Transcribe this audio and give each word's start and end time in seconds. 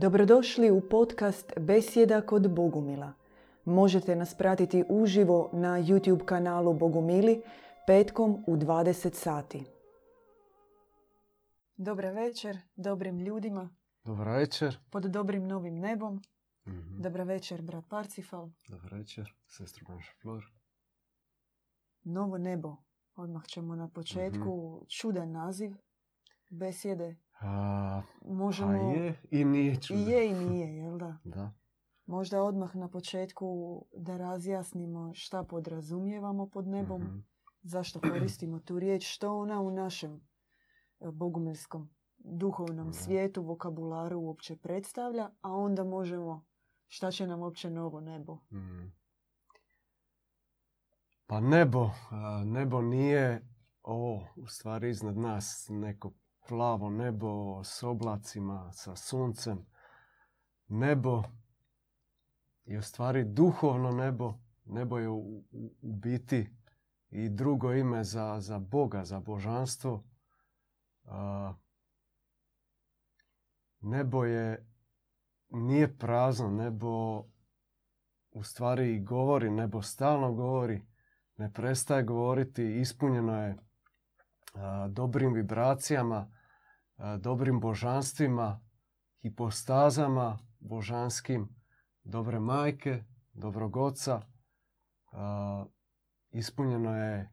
Dobrodošli 0.00 0.70
u 0.70 0.80
podcast 0.88 1.52
Besjeda 1.60 2.20
kod 2.20 2.54
Bogumila. 2.54 3.12
Možete 3.64 4.16
nas 4.16 4.34
pratiti 4.34 4.84
uživo 4.88 5.50
na 5.52 5.68
YouTube 5.68 6.24
kanalu 6.24 6.74
Bogumili 6.74 7.42
petkom 7.86 8.44
u 8.46 8.56
20 8.56 9.14
sati. 9.14 9.64
Dobra 11.76 12.10
večer 12.10 12.58
dobrim 12.76 13.18
ljudima 13.18 13.70
Dobar 14.04 14.28
večer. 14.28 14.78
pod 14.90 15.02
dobrim 15.02 15.46
novim 15.46 15.74
nebom. 15.78 16.22
Mhm. 16.66 17.02
Dobra 17.02 17.24
večer, 17.24 17.62
brat 17.62 17.84
Parcifal. 17.88 18.48
Dobar 18.68 18.94
večer, 18.94 19.34
sestra 19.46 19.84
Banša 19.88 20.12
Flor. 20.22 20.44
Novo 22.02 22.38
nebo. 22.38 22.76
Odmah 23.16 23.46
ćemo 23.46 23.74
na 23.74 23.88
početku. 23.88 24.84
Čudan 24.88 25.32
naziv. 25.32 25.74
Besjede. 26.50 27.16
A, 27.40 28.02
Možemo... 28.22 28.70
a 28.70 28.94
je 28.94 29.20
i 29.30 29.44
nije 29.44 29.76
čudo. 29.76 30.00
I 30.00 30.04
je 30.04 30.28
i 30.28 30.34
nije, 30.44 30.76
jel 30.76 30.98
da? 30.98 31.18
Da. 31.24 31.52
Možda 32.06 32.42
odmah 32.42 32.76
na 32.76 32.88
početku 32.88 33.46
da 33.92 34.16
razjasnimo 34.16 35.14
šta 35.14 35.44
podrazumijevamo 35.44 36.46
pod 36.46 36.66
nebom, 36.66 37.02
Mhm. 37.02 37.18
zašto 37.62 38.00
koristimo 38.02 38.60
tu 38.60 38.78
riječ, 38.78 39.06
što 39.06 39.38
ona 39.38 39.60
u 39.60 39.70
našem 39.70 40.14
e, 40.14 40.20
bogumilskom 41.04 41.90
duhovnom 42.18 42.86
Da. 42.86 42.92
svijetu, 42.92 43.42
vokabularu 43.42 44.18
uopće 44.18 44.56
predstavlja, 44.56 45.30
a 45.40 45.52
onda 45.52 45.84
možemo 45.84 46.44
šta 46.86 47.10
će 47.10 47.26
nam 47.26 47.40
uopće 47.40 47.70
novo 47.70 48.00
nebo. 48.00 48.38
Mhm. 48.52 48.86
Pa 51.26 51.40
nebo, 51.40 51.90
nebo 52.44 52.80
nije 52.82 53.48
ovo 53.82 54.26
u 54.36 54.46
stvari 54.46 54.90
iznad 54.90 55.16
nas 55.16 55.66
neko 55.70 56.12
plavo 56.48 56.90
nebo 56.90 57.60
s 57.64 57.82
oblacima, 57.82 58.72
sa 58.72 58.96
suncem. 58.96 59.66
Nebo 60.68 61.22
je 62.64 62.78
u 62.78 62.82
stvari 62.82 63.24
duhovno 63.24 63.90
nebo. 63.92 64.34
Nebo 64.64 64.98
je 64.98 65.08
u, 65.08 65.18
u- 65.50 65.74
u 65.82 65.92
biti 65.92 66.48
i 67.10 67.28
drugo 67.28 67.72
ime 67.72 68.04
za, 68.04 68.40
za 68.40 68.58
Boga, 68.58 69.04
za 69.04 69.20
božanstvo. 69.20 70.04
A, 71.04 71.54
nebo 73.80 74.24
je, 74.24 74.66
nije 75.50 75.98
prazno, 75.98 76.50
nebo 76.50 77.22
u 78.30 78.42
stvari 78.42 78.94
i 78.94 79.00
govori, 79.00 79.50
nebo 79.50 79.82
stalno 79.82 80.32
govori, 80.32 80.82
ne 81.36 81.52
prestaje 81.52 82.02
govoriti, 82.02 82.80
ispunjeno 82.80 83.42
je 83.42 83.56
a, 84.54 84.88
dobrim 84.88 85.32
vibracijama, 85.32 86.37
dobrim 87.18 87.60
božanstvima, 87.60 88.60
hipostazama 89.22 90.38
božanskim, 90.60 91.48
dobre 92.04 92.40
majke, 92.40 93.04
dobrog 93.32 93.76
oca, 93.76 94.22
ispunjeno 96.30 96.96
je 96.96 97.30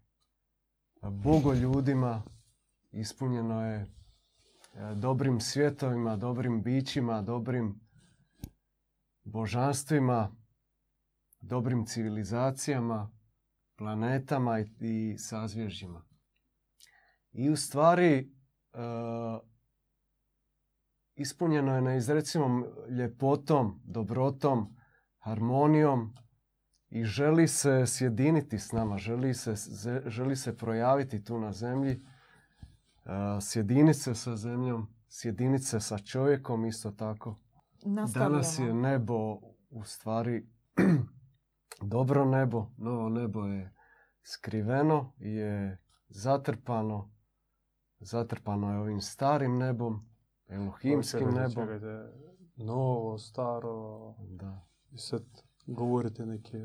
bogoljudima, 1.02 2.24
ispunjeno 2.92 3.66
je 3.66 3.86
dobrim 4.96 5.40
svjetovima, 5.40 6.16
dobrim 6.16 6.64
bićima, 6.64 7.22
dobrim 7.22 7.80
božanstvima, 9.24 10.36
dobrim 11.42 11.86
civilizacijama, 11.86 13.12
planetama 13.78 14.60
i, 14.60 15.16
sazvježđima. 15.18 16.06
I 17.32 17.50
u 17.50 17.56
stvari 17.56 18.32
ispunjeno 21.16 21.76
je 21.76 21.82
neizrecivom 21.82 22.66
ljepotom, 22.90 23.82
dobrotom, 23.84 24.76
harmonijom 25.18 26.14
i 26.90 27.04
želi 27.04 27.48
se 27.48 27.84
sjediniti 27.86 28.60
s 28.60 28.72
nama, 28.72 28.98
želi 28.98 29.34
se, 29.34 29.54
želi 30.06 30.36
se 30.36 30.58
projaviti 30.58 31.24
tu 31.24 31.40
na 31.40 31.52
zemlji, 31.52 31.92
e, 31.92 32.02
sjediniti 33.42 34.00
se 34.00 34.16
sa 34.16 34.36
zemljom, 34.36 34.88
sjediniti 35.08 35.64
se 35.64 35.80
sa 35.80 35.98
čovjekom 35.98 36.66
isto 36.66 36.92
tako. 36.92 37.40
Danas 38.14 38.60
je 38.60 38.74
nebo 38.74 39.40
u 39.70 39.84
stvari 39.84 40.48
dobro 41.96 42.26
nebo, 42.26 42.68
novo 42.78 43.10
nebo 43.10 43.46
je 43.46 43.74
skriveno, 44.24 45.14
je 45.18 45.82
zatrpano, 46.10 47.12
zatrpano 48.00 48.72
je 48.72 48.80
ovim 48.80 49.02
starim 49.02 49.58
nebom, 49.58 50.15
elohimskim 50.48 51.28
nebom. 51.28 51.50
čekajte. 51.52 52.12
Novo, 52.56 53.18
staro. 53.18 54.14
Da. 54.20 54.66
I 54.92 54.98
sad 54.98 55.24
govorite 55.68 56.26
neke, 56.26 56.58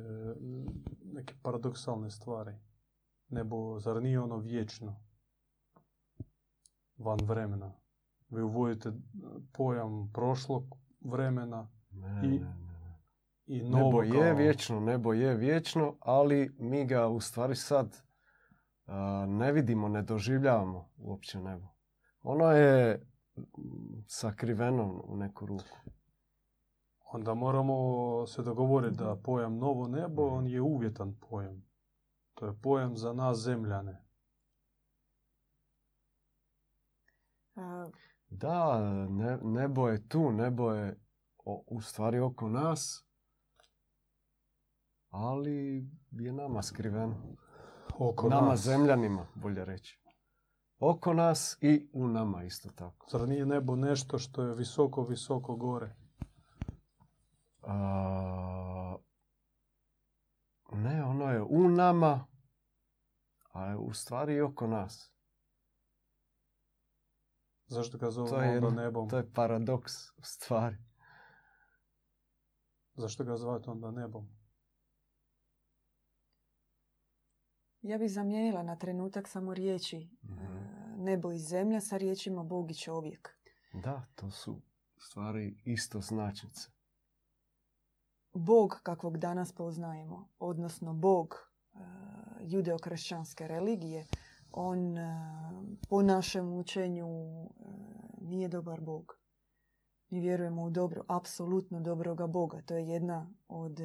neke 1.05 1.35
paradoksalne 1.43 2.11
stvari. 2.11 2.53
Nebo, 3.29 3.79
zar 3.79 4.03
nije 4.03 4.21
ono 4.21 4.37
vječno? 4.37 4.97
Van 6.99 7.19
vremena. 7.23 7.73
Vi 8.29 8.43
uvodite 8.43 8.93
pojam 9.53 10.11
prošlog 10.13 10.65
vremena 11.03 11.69
Ne, 11.93 12.21
I- 12.25 12.29
ne, 12.31 12.57
ne, 12.57 12.99
i 13.47 13.63
Nebo 13.63 13.79
novo 13.79 14.03
je 14.03 14.11
kao- 14.13 14.35
vječno, 14.35 14.81
nebo 14.81 15.13
je 15.13 15.37
vječno, 15.37 15.97
ali 16.01 16.55
mi 16.59 16.87
ga 16.87 17.09
u 17.09 17.21
stvari 17.21 17.57
sad 17.57 17.97
a, 18.87 19.27
ne 19.29 19.53
vidimo, 19.53 19.89
ne 19.89 20.03
doživljavamo 20.03 20.89
uopće 20.97 21.41
nebo. 21.41 21.67
Ono 22.23 22.45
je 22.47 23.07
sakriveno 24.07 25.03
u 25.07 25.17
neku 25.17 25.47
ruku. 25.47 25.77
Onda 27.05 27.35
moramo 27.35 27.75
se 28.27 28.43
dogovoriti 28.43 28.97
da 28.97 29.17
pojam 29.17 29.57
novo 29.59 29.89
nebo, 29.89 30.27
on 30.29 30.47
je 30.47 30.61
uvjetan 30.61 31.17
pojam. 31.21 31.63
To 32.35 32.47
je 32.47 32.55
pojam 32.63 32.97
za 32.97 33.13
nas 33.13 33.39
zemljane. 33.39 34.05
Da, 38.29 38.81
ne- 39.09 39.39
nebo 39.43 39.89
je 39.89 40.09
tu, 40.09 40.33
nebo 40.33 40.73
je 40.73 41.01
o- 41.39 41.65
u 41.67 41.81
stvari 41.81 42.21
oko 42.21 42.49
nas, 42.49 43.07
ali 45.09 45.89
je 46.11 46.33
nama 46.33 46.63
skriveno. 46.63 47.37
Oko 47.99 48.29
nama 48.29 48.49
nas. 48.49 48.61
zemljanima, 48.61 49.27
bolje 49.35 49.65
reći. 49.65 50.00
Oko 50.81 51.15
nas 51.15 51.59
i 51.61 51.89
u 51.93 52.09
nama 52.09 52.45
isto 52.45 52.69
tako. 52.71 53.07
Zar 53.11 53.29
nije 53.29 53.47
nebo 53.47 53.77
nešto 53.77 54.19
što 54.19 54.43
je 54.43 54.55
visoko, 54.55 55.03
visoko 55.03 55.57
gore? 55.57 55.97
A, 57.63 58.97
ne, 60.73 61.05
ono 61.05 61.25
je 61.27 61.43
u 61.43 61.69
nama, 61.69 62.27
a 63.53 63.67
je 63.67 63.77
u 63.77 63.93
stvari 63.93 64.35
i 64.35 64.41
oko 64.41 64.67
nas. 64.67 65.13
Zašto 67.67 67.99
ga 67.99 68.11
zovemo 68.11 68.31
To 68.31 68.43
je, 68.43 68.49
onda 68.49 68.55
jedno- 68.57 68.71
nebom? 68.73 69.09
to 69.09 69.17
je 69.17 69.33
paradoks 69.33 69.93
u 70.09 70.23
stvari. 70.23 70.77
Zašto 72.95 73.25
ga 73.25 73.37
zvati 73.37 73.71
onda 73.71 73.91
nebom? 73.91 74.29
ja 77.83 77.99
bih 77.99 78.11
zamijenila 78.11 78.63
na 78.63 78.77
trenutak 78.77 79.29
samo 79.29 79.55
riječi 79.55 80.09
Mhm. 80.23 80.60
Nebo 81.01 81.33
i 81.33 81.39
zemlja 81.39 81.81
sa 81.81 81.97
riječima 81.97 82.43
Bog 82.43 82.71
i 82.71 82.75
čovjek. 82.75 83.37
Da, 83.73 84.07
to 84.15 84.31
su 84.31 84.61
stvari 84.99 85.61
isto 85.65 86.01
značnice. 86.01 86.71
Bog 88.33 88.81
kakvog 88.83 89.19
danas 89.19 89.53
poznajemo, 89.53 90.29
odnosno 90.39 90.95
Bog 90.95 91.35
e, 91.35 91.79
judeokršćanske 92.41 93.49
religije, 93.49 94.07
on 94.53 94.99
e, 94.99 95.31
po 95.89 96.03
našem 96.03 96.53
učenju 96.53 97.07
e, 97.07 97.51
nije 98.21 98.49
dobar 98.49 98.81
Bog. 98.81 99.21
Mi 100.11 100.21
vjerujemo 100.21 100.63
u 100.63 100.71
dobro, 100.71 101.05
apsolutno 101.09 101.81
dobroga 101.81 102.27
Boga. 102.27 102.63
To 102.63 102.75
je 102.75 102.89
jedna 102.89 103.31
od 103.49 103.81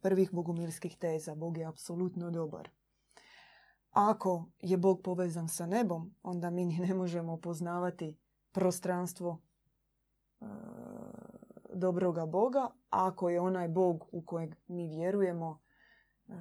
prvih 0.00 0.30
bogumilskih 0.32 0.96
teza. 0.96 1.34
Bog 1.34 1.58
je 1.58 1.64
apsolutno 1.64 2.30
dobar. 2.30 2.68
Ako 3.92 4.44
je 4.60 4.76
Bog 4.76 5.02
povezan 5.04 5.48
sa 5.48 5.66
nebom, 5.66 6.14
onda 6.22 6.50
mi 6.50 6.64
ni 6.64 6.78
ne 6.78 6.94
možemo 6.94 7.36
poznavati 7.36 8.18
prostranstvo 8.52 9.40
e, 10.40 10.44
dobroga 11.74 12.26
Boga. 12.26 12.68
Ako 12.90 13.28
je 13.28 13.40
onaj 13.40 13.68
Bog 13.68 14.04
u 14.12 14.22
kojeg 14.24 14.54
mi 14.66 14.88
vjerujemo, 14.88 15.60
e, 16.28 16.32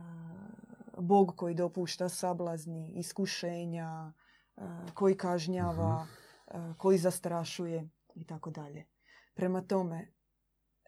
Bog 0.98 1.34
koji 1.38 1.56
dopušta 1.56 2.10
sablazni, 2.10 2.92
iskušenja, 2.96 4.14
e, 4.58 4.62
koji 4.94 5.18
kažnjava, 5.18 6.08
e, 6.48 6.74
koji 6.78 6.98
zastrašuje 6.98 7.90
i 8.16 8.26
tako 8.26 8.50
dalje. 8.50 8.86
Prema 9.34 9.62
tome, 9.62 10.14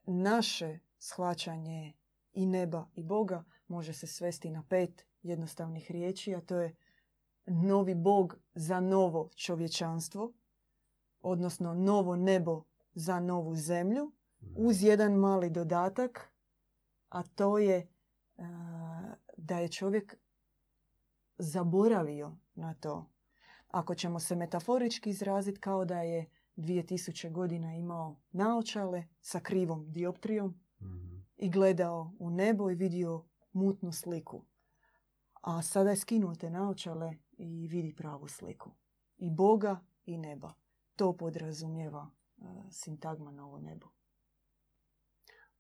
naše 0.06 0.80
shvaćanje 0.98 1.94
i 2.34 2.46
neba 2.46 2.88
i 2.96 3.04
Boga 3.04 3.44
može 3.68 3.94
se 3.94 4.08
svesti 4.08 4.50
na 4.50 4.64
pet 4.70 5.06
jednostavnih 5.24 5.92
riječi, 5.92 6.36
a 6.36 6.42
to 6.42 6.56
je 6.58 6.76
novi 7.46 7.96
Bog 7.96 8.38
za 8.56 8.80
novo 8.80 9.30
čovječanstvo, 9.36 10.34
odnosno 11.22 11.74
novo 11.74 12.16
nebo 12.16 12.64
za 12.94 13.20
novu 13.20 13.56
zemlju 13.56 14.12
uz 14.56 14.84
jedan 14.84 15.14
mali 15.14 15.50
dodatak, 15.50 16.34
a 17.10 17.24
to 17.24 17.58
je 17.58 17.78
e, 17.78 17.88
da 19.38 19.60
je 19.60 19.68
čovjek 19.68 20.18
zaboravio 21.38 22.38
na 22.56 22.74
to. 22.74 23.10
Ako 23.68 23.96
ćemo 23.96 24.20
se 24.20 24.36
metaforički 24.36 25.10
izraziti 25.10 25.60
kao 25.60 25.86
da 25.86 26.02
je 26.02 26.30
2000 26.58 27.32
godina 27.32 27.76
imao 27.76 28.16
naočale 28.32 29.04
sa 29.22 29.40
krivom 29.40 29.92
dioptrijom 29.92 30.64
Mhm. 30.84 31.18
i 31.38 31.50
gledao 31.50 32.12
u 32.20 32.30
nebo 32.30 32.72
i 32.72 32.76
vidio 32.76 33.26
mutnu 33.54 33.92
sliku. 33.92 34.46
A 35.44 35.62
sada 35.62 35.90
je 35.90 35.96
skinuo 35.96 36.36
te 36.36 36.50
naočale 36.50 37.14
i 37.32 37.68
vidi 37.68 37.96
pravu 37.96 38.28
sliku. 38.28 38.72
I 39.18 39.32
Boga 39.32 39.80
i 40.06 40.18
neba. 40.18 40.54
To 40.96 41.14
podrazumijeva 41.14 42.08
e, 42.38 42.44
sintagma 42.72 43.32
novo 43.32 43.60
nebo. 43.60 43.88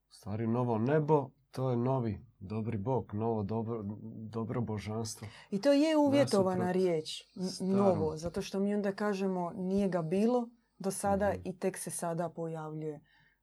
U 0.09 0.11
stvari 0.11 0.47
novo 0.47 0.77
nebo, 0.77 1.29
to 1.51 1.69
je 1.69 1.77
novi 1.77 2.25
dobri 2.39 2.77
bog, 2.77 3.13
novo 3.13 3.43
dobro, 3.43 3.81
dobro 4.25 4.61
božanstvo. 4.61 5.27
I 5.51 5.61
to 5.61 5.71
je 5.71 5.97
uvjetovana 5.97 6.71
riječ, 6.71 7.21
n- 7.35 7.69
novo, 7.69 8.17
zato 8.17 8.41
što 8.41 8.59
mi 8.59 8.75
onda 8.75 8.91
kažemo 8.91 9.51
nije 9.51 9.89
ga 9.89 10.01
bilo 10.01 10.49
do 10.79 10.91
sada 10.91 11.29
Mhm. 11.29 11.41
i 11.45 11.59
tek 11.59 11.77
se 11.77 11.91
sada 11.91 12.29
pojavljuje. 12.29 12.99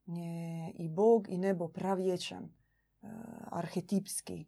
Je 0.06 0.72
i 0.72 0.88
Bog 0.88 1.28
i 1.28 1.38
nebo 1.38 1.68
pravječan, 1.68 2.44
e, 2.44 2.50
arhetipski, 3.44 4.46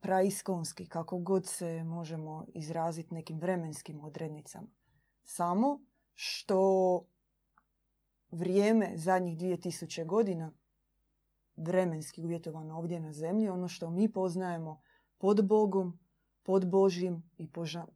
praiskonski, 0.00 0.86
kako 0.86 1.18
god 1.18 1.46
se 1.46 1.84
možemo 1.84 2.46
izraziti 2.54 3.14
nekim 3.14 3.38
vremenskim 3.38 4.00
odrednicama. 4.00 4.68
Samo 5.24 5.80
što 6.14 7.04
vrijeme 8.30 8.92
zadnjih 8.96 9.38
2000 9.38 10.06
godina 10.06 10.52
vremenski 11.56 12.24
uvjetovano 12.24 12.78
ovdje 12.78 13.00
na 13.00 13.12
zemlji, 13.12 13.48
ono 13.48 13.68
što 13.68 13.90
mi 13.90 14.12
poznajemo 14.12 14.80
pod 15.18 15.46
Bogom, 15.46 15.98
pod 16.42 16.70
Božjim 16.70 17.30
i 17.36 17.48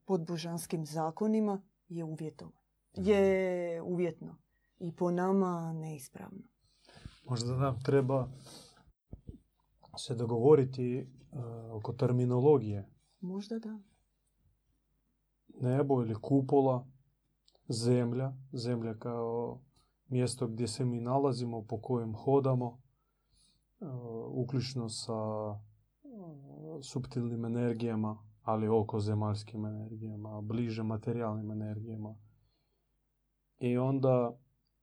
pod 0.04 0.26
božanskim 0.26 0.86
zakonima 0.86 1.62
je 1.88 2.04
uvjetovano. 2.04 2.62
Je 2.94 3.82
uvjetno. 3.82 4.38
I 4.78 4.96
po 4.96 5.10
nama 5.10 5.72
neispravno. 5.72 6.42
Možda 7.24 7.56
nam 7.56 7.82
treba 7.82 8.28
se 9.98 10.14
dogovoriti 10.14 10.98
e, 10.98 11.06
oko 11.70 11.92
terminologije. 11.92 12.88
Možda 13.20 13.58
da. 13.58 13.78
Nebo 15.60 16.02
ili 16.02 16.14
kupola, 16.14 16.86
zemlja, 17.68 18.32
zemlja 18.52 18.94
kao 18.94 19.60
mjesto 20.08 20.46
gdje 20.46 20.68
se 20.68 20.84
mi 20.84 21.00
nalazimo, 21.00 21.62
po 21.62 21.80
kojem 21.80 22.14
hodamo, 22.14 22.80
e, 23.80 23.84
uključno 24.28 24.88
sa 24.88 25.14
e, 26.04 26.08
suptilnim 26.82 27.44
energijama, 27.44 28.18
ali 28.42 28.68
oko 28.68 29.00
zemaljskim 29.00 29.66
energijama, 29.66 30.40
bliže 30.40 30.82
materijalnim 30.82 31.50
energijama. 31.50 32.16
I 33.58 33.78
onda 33.78 34.36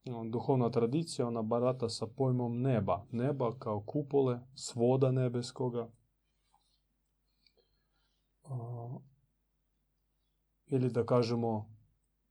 e, 0.06 0.12
duhovna 0.30 0.70
tradicija, 0.70 1.28
ona 1.28 1.42
barata 1.42 1.90
sa 1.90 2.08
pojmom 2.08 2.62
neba. 2.62 3.06
Neba 3.12 3.52
kao 3.60 3.82
kupole, 3.82 4.40
svoda 4.56 5.12
nebeskoga. 5.12 5.90
Ili 10.66 10.90
da 10.90 11.06
kažemo 11.06 11.70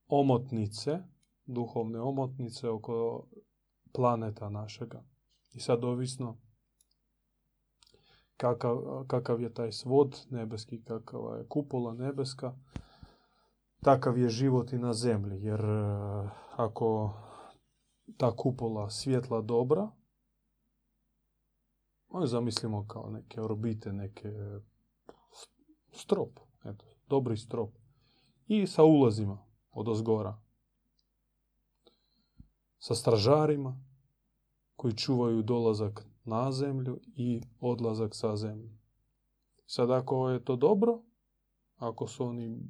omotnice, 0.08 0.98
duhovne 1.46 2.00
omotnice 2.00 2.68
oko 2.68 3.26
planeta 3.92 4.50
našega. 4.50 5.04
I 5.52 5.60
sad 5.60 5.84
ovisno 5.84 6.38
kakav, 8.36 9.04
kakav 9.06 9.40
je 9.40 9.54
taj 9.54 9.72
svod 9.72 10.26
nebeski, 10.30 10.82
kakava 10.84 11.36
je 11.36 11.46
kupola 11.48 11.94
nebeska, 11.94 12.54
takav 13.80 14.18
je 14.18 14.28
život 14.28 14.72
i 14.72 14.78
na 14.78 14.92
zemlji. 14.92 15.42
Jer 15.42 15.60
e, 15.60 16.28
ako 16.56 17.14
ta 18.16 18.36
kupola 18.36 18.90
svjetla 18.90 19.40
dobra, 19.40 19.90
zamislimo 22.24 22.86
kao 22.88 23.10
neke 23.10 23.40
orbite, 23.40 23.92
neke 23.92 24.32
strop, 25.92 26.40
eto, 26.64 26.84
dobri 27.08 27.36
strop. 27.36 27.70
I 28.46 28.66
sa 28.66 28.84
ulazima 28.84 29.46
od 29.70 29.88
ozgora. 29.88 30.40
Sa 32.78 32.94
stražarima 32.94 33.84
koji 34.76 34.94
čuvaju 34.94 35.42
dolazak 35.42 36.06
na 36.24 36.52
zemlju 36.52 37.00
i 37.16 37.40
odlazak 37.60 38.14
sa 38.14 38.36
zemlje. 38.36 38.78
Sad 39.66 39.90
ako 39.90 40.28
je 40.28 40.44
to 40.44 40.56
dobro, 40.56 41.02
ako 41.76 42.06
su 42.06 42.24
oni, 42.24 42.60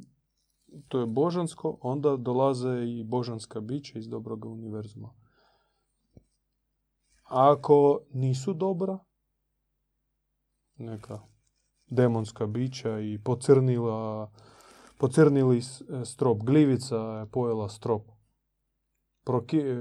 to 0.88 1.00
je 1.00 1.06
božansko, 1.06 1.78
onda 1.80 2.16
dolaze 2.16 2.84
i 2.86 3.04
božanska 3.04 3.60
bića 3.60 3.98
iz 3.98 4.08
dobrog 4.08 4.44
univerzuma. 4.44 5.14
Ako 7.24 8.00
nisu 8.12 8.54
dobra, 8.54 8.98
neka 10.76 11.20
demonska 11.90 12.46
bića 12.46 13.00
i 13.00 13.18
pocrnila, 13.24 14.30
pocrnili 14.98 15.62
s- 15.62 15.82
strop, 16.04 16.38
glivica 16.42 16.96
je 16.96 17.26
pojela 17.26 17.68
strop, 17.68 18.02
Proki, 19.24 19.58
e, 19.58 19.74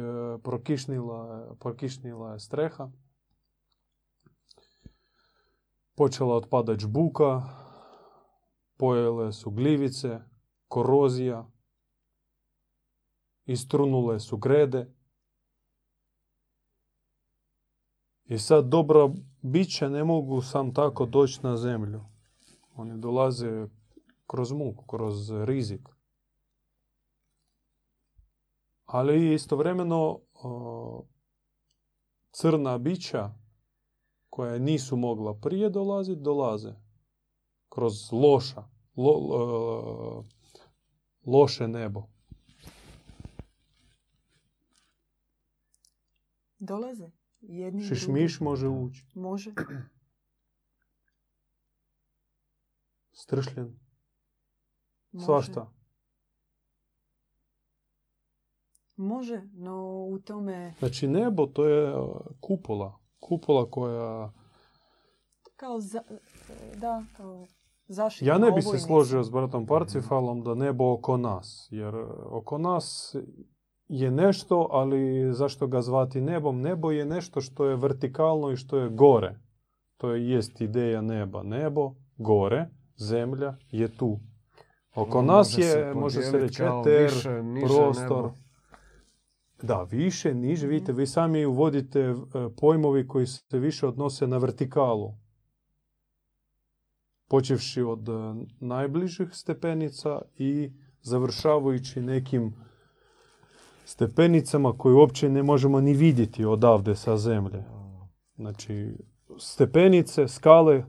prokišnila, 0.44 1.56
prokišnila 1.60 2.34
je 2.34 2.40
streha, 2.40 2.92
počela 5.96 6.36
otpadać 6.36 6.86
buka, 6.86 7.42
pojele 8.78 9.34
su 9.34 9.52
glivice, 9.52 10.20
korozija, 10.68 11.46
istrunule 13.46 14.20
su 14.20 14.38
grede. 14.38 14.94
I 18.26 18.38
sad 18.40 18.66
dobra 18.66 19.10
bića 19.42 19.90
ne 19.90 20.04
mogu 20.04 20.42
sam 20.42 20.74
tako 20.74 21.06
doći 21.06 21.40
na 21.44 21.58
zemlju. 21.58 22.02
Oni 22.76 22.98
dolaze 23.02 23.68
kroz 24.28 24.52
muku, 24.52 24.86
kroz 24.86 25.32
rizik. 25.32 25.90
Ali 28.86 29.34
istovremeno 29.34 30.20
crna 32.32 32.78
bića 32.78 33.32
koja 34.30 34.60
nisu 34.60 34.96
mogla 34.96 35.34
prije 35.34 35.70
dolaziti, 35.70 36.22
dolaze. 36.22 36.74
Kroz 37.70 38.12
loša, 38.12 38.64
lo- 38.96 39.28
lo- 39.30 40.24
loše 41.26 41.68
nebo. 41.68 42.04
Dolaze. 46.60 47.12
Jedni 47.50 47.84
Šišmiš 47.84 48.38
drugi. 48.38 48.44
može 48.44 48.68
ući. 48.68 49.06
Može. 49.16 49.52
Stršljen. 53.22 53.80
može. 55.12 55.26
Svašta. 55.26 55.74
Može, 58.96 59.42
no 59.54 60.06
u 60.10 60.20
tome 60.20 60.74
Znači 60.80 61.08
nebo 61.08 61.46
to 61.46 61.66
je 61.66 61.94
kupola. 62.40 63.00
Kupola 63.20 63.72
koja... 63.72 64.34
kao 65.56 65.80
za, 65.80 66.02
da, 66.76 67.04
kao 67.18 67.48
zaštitna 67.88 68.34
Ja 68.34 68.38
ne 68.38 68.52
bi 68.52 68.62
se 68.62 68.80
složio 68.80 69.24
s 69.24 69.30
bratom 69.30 69.66
Parcifalom 69.66 70.44
da 70.44 70.56
nebo 70.56 70.94
oko 70.94 71.18
nas. 71.18 71.68
Jer 71.72 71.96
oko 72.26 72.58
nas 72.58 73.16
je 73.90 74.12
nešto, 74.12 74.68
ali 74.72 75.00
zašto 75.34 75.68
ga 75.68 75.82
zvati 75.82 76.22
nebom? 76.22 76.62
Nebo 76.62 76.92
je 76.92 77.06
nešto 77.06 77.42
što 77.42 77.66
je 77.66 77.76
vertikalno 77.76 78.52
i 78.52 78.56
što 78.56 78.78
je 78.78 78.90
gore. 78.90 79.40
To 79.98 80.12
je 80.12 80.30
jest 80.30 80.62
ideja 80.62 81.02
neba. 81.02 81.44
Nebo, 81.44 81.92
gore, 82.18 82.70
zemlja 82.98 83.56
je 83.72 83.88
tu. 83.88 84.20
Oko 84.96 85.20
Ono 85.20 85.34
nas 85.34 85.58
je, 85.58 85.94
može 85.96 86.22
se 86.22 86.40
reći, 86.40 86.64
eter, 86.64 87.04
više, 87.04 87.44
niže 87.44 87.66
prostor. 87.68 88.04
nebo. 88.24 88.32
Da, 89.62 89.84
više, 89.84 90.34
niže, 90.34 90.66
Mhm. 90.66 90.74
vidite, 90.74 90.94
vi 90.94 91.08
sami 91.08 91.46
uvodite 91.46 92.00
e, 92.00 92.14
pojmovi 92.58 93.08
koji 93.08 93.26
se 93.26 93.60
više 93.60 93.88
odnose 93.88 94.28
na 94.28 94.38
vertikalu. 94.38 95.14
Počevši 97.28 97.82
od 97.82 98.10
e, 98.10 98.14
najbližih 98.60 99.28
stepenica 99.32 100.22
i 100.38 100.72
završavajući 101.02 102.02
nekim 102.02 102.56
stepenicama 103.88 104.78
koje 104.78 104.96
uopće 104.96 105.30
ne 105.30 105.44
možemo 105.44 105.82
ni 105.82 105.94
vidjeti 105.94 106.46
odavde 106.46 106.96
sa 106.96 107.18
zemlje. 107.18 107.64
Znači, 108.36 108.98
stepenice, 109.40 110.28
skale 110.28 110.86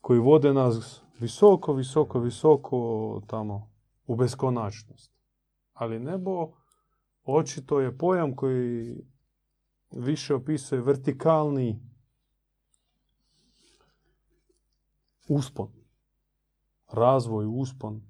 koji 0.00 0.20
vode 0.20 0.52
nas 0.52 1.02
visoko, 1.18 1.72
visoko, 1.72 2.20
visoko 2.20 3.22
tamo 3.26 3.70
u 4.06 4.16
beskonačnost. 4.16 5.12
Ali 5.72 5.98
nebo 5.98 6.48
očito 7.24 7.80
je 7.80 7.98
pojam 7.98 8.36
koji 8.36 8.96
više 9.90 10.34
opisuje 10.34 10.80
vertikalni 10.80 11.80
uspon, 15.28 15.68
razvoj, 16.92 17.46
uspon, 17.48 18.02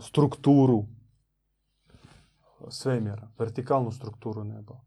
strukturu 0.00 0.84
svemjera, 2.68 3.30
vertikalnu 3.38 3.90
strukturu 3.90 4.44
neba. 4.44 4.80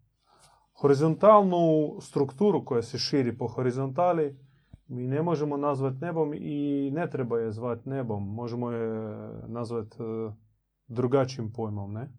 Horizontalnu 0.81 1.97
strukturu 2.01 2.65
koja 2.65 2.81
se 2.81 2.97
širi 2.97 3.37
po 3.37 3.47
horizontali 3.47 4.37
mi 4.87 5.07
ne 5.07 5.21
možemo 5.21 5.57
nazvati 5.57 5.97
nebom 6.01 6.33
i 6.33 6.91
ne 6.93 7.09
treba 7.09 7.39
je 7.39 7.51
zvati 7.51 7.89
nebom. 7.89 8.33
Možemo 8.33 8.71
je 8.71 9.13
nazvati 9.47 9.97
e, 10.03 10.31
drugačijim 10.87 11.53
pojmom, 11.53 11.93
ne? 11.93 12.11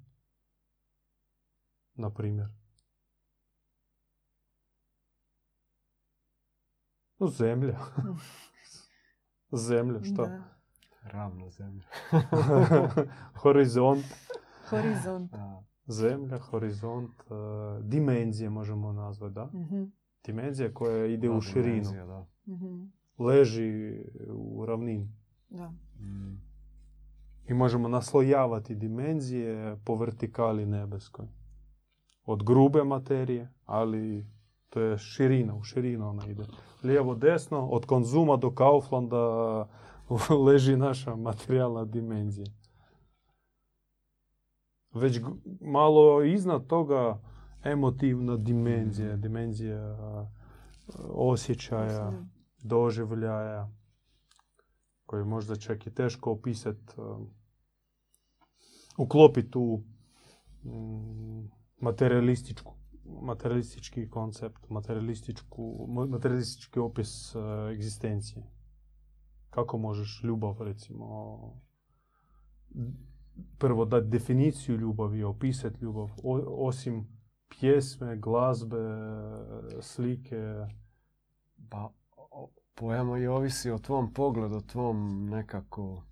Na 1.94 2.10
primjer. 2.10 2.48
No, 7.18 7.26
zemlja. 7.26 7.78
zemlja, 9.68 10.04
šta? 10.04 10.22
Da. 10.22 10.42
Ravna 11.02 11.50
zemlja. 11.50 11.86
Horizont. 13.42 14.04
Horizont. 14.72 15.30
Da. 15.36 15.62
Zemlja, 15.86 16.38
horizont, 16.40 17.10
e, 17.20 17.24
dimenzije 17.82 18.50
možemo 18.50 18.92
nazvati, 18.92 19.34
da? 19.34 19.44
Mhm, 19.54 19.82
Dimenzija 20.24 20.74
koja 20.74 21.06
ide 21.06 21.30
u 21.30 21.34
Da, 21.34 21.40
širinu, 21.40 21.64
dimenzija, 21.68 22.06
da. 22.06 22.26
mhm, 22.46 22.82
leži 23.18 23.98
u 24.30 24.66
ravnini. 24.66 25.08
Da. 25.48 25.68
Mm. 25.98 26.42
I 27.48 27.54
možemo 27.54 27.88
naslojavati 27.88 28.74
dimenzije 28.74 29.76
po 29.84 29.94
vertikali 29.94 30.66
nebeskoj. 30.66 31.26
Od 32.24 32.42
grube 32.42 32.84
materije, 32.84 33.48
ali 33.64 34.26
to 34.68 34.80
je 34.80 34.98
širina, 34.98 35.54
u 35.54 35.62
širinu 35.62 36.08
ona 36.08 36.26
ide. 36.26 36.44
Lijevo, 36.82 37.14
desno, 37.14 37.66
od 37.66 37.86
konzuma 37.86 38.36
do 38.36 38.50
Kauflanda 38.50 39.18
leži 40.46 40.76
naša 40.76 41.16
materijalna 41.16 41.84
dimenzija. 41.84 42.46
Već 44.94 45.20
malo 45.60 46.22
iznad 46.22 46.66
toga 46.66 47.20
emotivna 47.64 48.36
dimenzija, 48.36 49.16
dimenzija 49.16 49.78
a, 49.78 50.26
osjećaja, 51.08 52.10
Mislim, 52.10 52.30
doživljaja, 52.62 53.70
koji 55.06 55.24
možda 55.24 55.56
čak 55.56 55.86
i 55.86 55.94
teško 55.94 56.32
opisati, 56.32 56.92
uklopiti 58.98 59.58
u 59.58 59.82
mm, 60.64 61.50
materialističku, 61.80 62.74
materialistički 63.22 64.10
koncept, 64.10 64.70
materialističku, 64.70 65.86
ma- 65.88 66.08
materialistički 66.10 66.80
opis 66.80 67.34
e, 67.34 67.38
egzistencije. 67.72 68.46
Kako 69.50 69.78
možeš 69.78 70.20
ljubav, 70.24 70.62
recimo, 70.62 71.38
prvo 73.58 73.84
dati 73.84 74.06
definiciju 74.06 74.76
ljubavi, 74.76 75.24
opisati 75.24 75.78
ljubav, 75.84 76.10
o- 76.22 76.66
osim 76.66 77.06
pjesme, 77.48 78.16
glazbe, 78.16 78.78
slike, 79.80 80.66
Pa, 81.70 81.90
o- 82.16 82.50
pojam 82.74 83.16
i 83.16 83.26
ovisi 83.26 83.70
o 83.70 83.78
tvom 83.78 84.12
pogledu, 84.12 84.56
o 84.56 84.60
tvom 84.60 85.26
nekako 85.30 86.02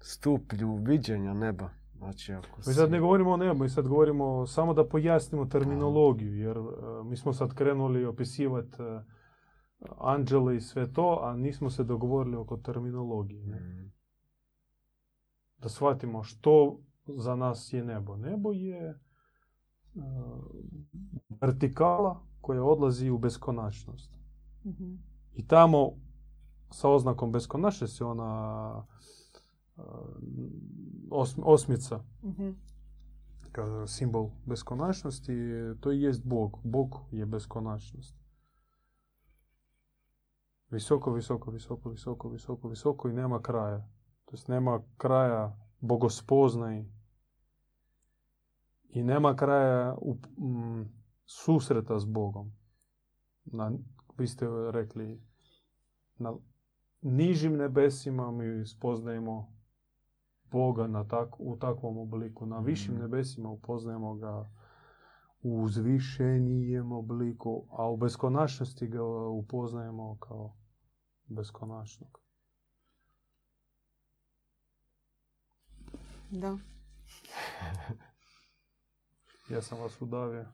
stuplju 0.00 0.74
viđenja 0.76 1.34
neba. 1.34 1.70
Znači, 1.96 2.32
ako 2.32 2.56
Mi 2.56 2.62
si... 2.62 2.74
sad 2.74 2.90
ne 2.90 3.00
govorimo 3.00 3.30
o 3.30 3.36
nebu, 3.36 3.62
mi 3.62 3.68
sad 3.68 3.88
govorimo 3.88 4.46
samo 4.46 4.74
da 4.74 4.88
pojasnimo 4.88 5.46
terminologiju, 5.46 6.36
jer 6.38 6.56
e, 6.56 6.60
mi 7.04 7.16
smo 7.16 7.32
sad 7.32 7.54
krenuli 7.54 8.04
opisivati 8.04 8.82
e, 8.82 9.00
anđele 9.98 10.56
i 10.56 10.60
sve 10.60 10.92
to, 10.92 11.18
a 11.22 11.36
nismo 11.36 11.70
se 11.70 11.84
dogovorili 11.84 12.36
oko 12.36 12.56
terminologije. 12.56 13.46
Ne? 13.46 13.60
Mm. 13.60 13.92
Da 15.64 15.70
shvatimo 15.70 16.22
što 16.22 16.78
za 17.06 17.36
nas 17.36 17.72
je 17.72 17.84
nebo. 17.84 18.16
Nebo 18.16 18.52
je 18.52 18.88
e, 18.88 18.98
vertikala 21.40 22.20
koja 22.40 22.64
odlazi 22.64 23.10
u 23.10 23.18
beskonačnost. 23.18 24.10
mhm, 24.64 24.94
I 25.34 25.46
tamo 25.46 25.92
sa 26.70 26.90
oznakom 26.90 27.32
beskonačnosti 27.32 28.04
ona 28.04 28.84
e, 29.76 29.80
os- 31.10 31.40
osmica 31.44 32.00
mhm, 32.22 32.50
kao 33.52 33.86
simbol 33.86 34.30
beskonačnosti, 34.46 35.32
to 35.80 35.92
i 35.92 36.02
jest 36.02 36.24
Bog. 36.24 36.58
Bog 36.64 36.94
je 37.10 37.26
beskonačnost. 37.26 38.16
Visoko, 40.70 41.12
visoko, 41.12 41.50
visoko, 41.50 41.88
visoko, 41.88 42.28
visoko, 42.28 42.68
visoko 42.68 43.08
i 43.08 43.12
nema 43.12 43.42
kraja. 43.42 43.93
To 44.24 44.32
jest 44.32 44.48
nema 44.48 44.82
kraja 44.96 45.56
bogospoznaj 45.80 46.84
i 48.88 49.02
nema 49.02 49.36
kraja 49.36 49.94
u, 49.98 50.14
mm, 50.38 50.88
susreta 51.26 51.98
s 51.98 52.04
Bogom. 52.04 52.52
Na, 53.44 53.72
vi 54.18 54.26
ste 54.26 54.46
rekli, 54.70 55.22
na 56.18 56.34
nižim 57.02 57.56
nebesima 57.56 58.30
mi 58.30 58.66
spoznajemo 58.66 59.54
Boga 60.50 60.86
na 60.86 61.04
tak, 61.08 61.40
u 61.40 61.56
takvom 61.56 61.98
obliku. 61.98 62.46
Na 62.46 62.58
višim 62.58 62.94
Mhm. 62.94 63.02
nebesima 63.02 63.50
upoznajemo 63.50 64.14
ga 64.14 64.50
u 65.42 65.62
uzvišenijem 65.62 66.92
obliku, 66.92 67.66
a 67.70 67.90
u 67.90 67.96
beskonačnosti 67.96 68.86
ga 68.88 69.04
upoznajemo 69.28 70.16
kao 70.20 70.56
beskonačnog. 71.26 72.23
Da. 76.30 76.58
Ja 79.50 79.62
sam 79.62 79.80
vas 79.80 80.02
udavio. 80.02 80.46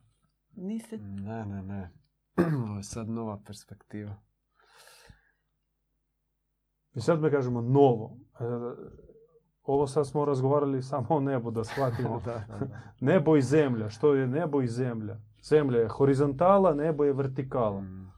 Nisi? 0.52 0.96
Ne, 0.98 1.44
ne, 1.46 1.62
ne. 1.62 1.90
Ovo 2.64 2.76
je 2.76 2.82
sad 2.82 3.08
nova 3.08 3.42
perspektiva. 3.46 4.16
I 6.94 7.00
sad 7.00 7.22
mi 7.22 7.30
kažemo 7.30 7.60
novo. 7.60 8.16
E, 8.34 8.44
Ovo 9.62 9.86
sad 9.86 10.06
smo 10.06 10.24
razgovarali 10.24 10.82
samo 10.82 11.06
o 11.10 11.20
nebu, 11.20 11.50
da 11.50 11.64
shvatimo. 11.64 12.20
da. 12.24 12.44
Nebo 13.00 13.36
i 13.36 13.42
zemlja. 13.42 13.88
Što 13.88 14.14
je 14.14 14.26
nebo 14.26 14.62
i 14.62 14.68
zemlja? 14.68 15.16
Zemlja 15.42 15.78
je 15.78 15.88
horizontala, 15.88 16.74
nebo 16.74 17.04
je 17.04 17.12
vertikala. 17.12 17.80
Mm. 17.80 18.12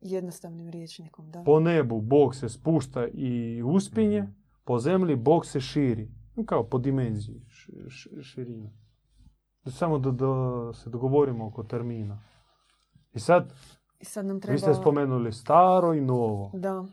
Jednostavnim 0.00 0.70
riječnikom, 0.70 1.30
da. 1.30 1.42
Po 1.42 1.60
nebu 1.60 2.00
Bog 2.00 2.34
se 2.34 2.48
spušta 2.48 3.06
i 3.06 3.62
uspinje, 3.62 4.22
Mhm. 4.22 4.41
Po 4.64 4.78
zemlji 4.78 5.16
Bog 5.16 5.46
se 5.46 5.60
širi. 5.60 6.10
Kao 6.46 6.64
po 6.64 6.78
dimenziji 6.78 7.44
š- 7.48 7.72
š- 7.88 8.22
širine. 8.22 8.72
Samo 9.68 9.98
da, 9.98 10.10
da 10.10 10.26
se 10.72 10.90
dogovorimo 10.90 11.46
oko 11.46 11.62
termina. 11.62 12.22
I 13.12 13.18
sad, 13.18 13.52
I 14.00 14.04
sad 14.04 14.26
nam 14.26 14.36
vi 14.36 14.40
treba... 14.40 14.58
ste 14.58 14.74
spomenuli 14.74 15.32
staro 15.32 15.94
i 15.94 16.00
novo. 16.00 16.50
Da. 16.54 16.84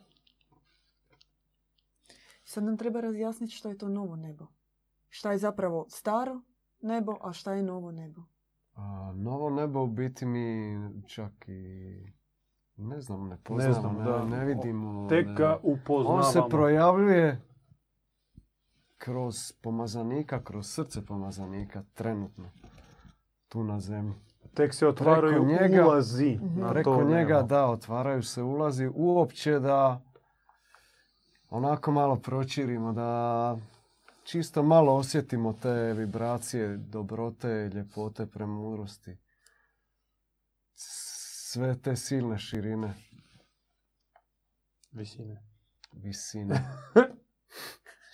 Sad 2.43 2.63
nam 2.63 2.77
treba 2.77 3.01
razjasniti 3.01 3.53
što 3.53 3.69
je 3.69 3.77
to 3.77 3.89
novo 3.89 4.15
nebo. 4.15 4.45
Šta 5.09 5.31
je 5.31 5.37
zapravo 5.37 5.85
staro 5.89 6.41
nebo, 6.81 7.15
a 7.21 7.33
šta 7.33 7.53
je 7.53 7.63
novo 7.63 7.91
nebo. 7.91 8.21
A, 8.75 9.13
novo 9.15 9.49
nebo 9.49 9.83
u 9.83 9.87
biti 9.87 10.25
mi 10.25 10.75
čak 11.07 11.31
i 11.47 12.13
ne 12.77 13.01
znam, 13.01 13.27
ne 13.27 13.37
poznamo, 13.43 13.67
ne, 13.67 13.73
znamo, 13.73 14.03
da. 14.03 14.25
ne 14.25 14.45
vidimo. 14.45 15.07
Tek 15.09 15.27
ne- 15.27 15.33
ga 15.33 15.59
upoznavamo. 15.63 16.17
On 16.17 16.31
se 16.33 16.41
projavljuje 16.49 17.41
kroz 18.99 19.51
pomazanika, 19.53 20.43
kroz 20.43 20.67
srce 20.67 21.05
pomazanika 21.05 21.83
trenutno 21.93 22.51
tu 23.47 23.63
na 23.63 23.79
zemlji. 23.79 24.13
Tek 24.53 24.73
se 24.73 24.87
otvaraju 24.87 25.45
Preko 25.45 25.63
njega- 25.63 25.85
ulazi 25.85 26.35
Mhm. 26.35 26.59
na 26.59 26.69
Preko 26.69 26.95
to 26.95 27.03
njega, 27.03 27.35
nebo. 27.35 27.47
da, 27.47 27.65
otvaraju 27.67 28.23
se 28.23 28.43
ulazi 28.43 28.89
uopće 28.89 29.59
da 29.59 30.01
onako 31.49 31.91
malo 31.91 32.15
pročirimo, 32.15 32.93
da 32.93 33.57
čisto 34.23 34.63
malo 34.63 34.93
osjetimo 34.93 35.53
te 35.53 35.69
vibracije, 35.93 36.77
dobrote, 36.77 37.47
ljepote, 37.69 38.25
premudrosti. 38.25 39.17
Sve 40.73 41.77
te 41.77 41.95
silne 41.95 42.37
širine, 42.37 42.93
Visine. 44.91 45.43
visine. 45.93 46.61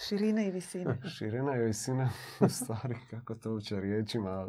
Širine 0.08 0.48
i 0.48 0.52
visine. 0.52 0.98
Širina 1.10 1.56
i 1.56 1.62
visina, 1.62 2.10
u 2.42 2.50
stvari, 2.50 2.96
kako 3.10 3.36
to 3.36 3.54
uče 3.54 3.80
riječima 3.80 4.48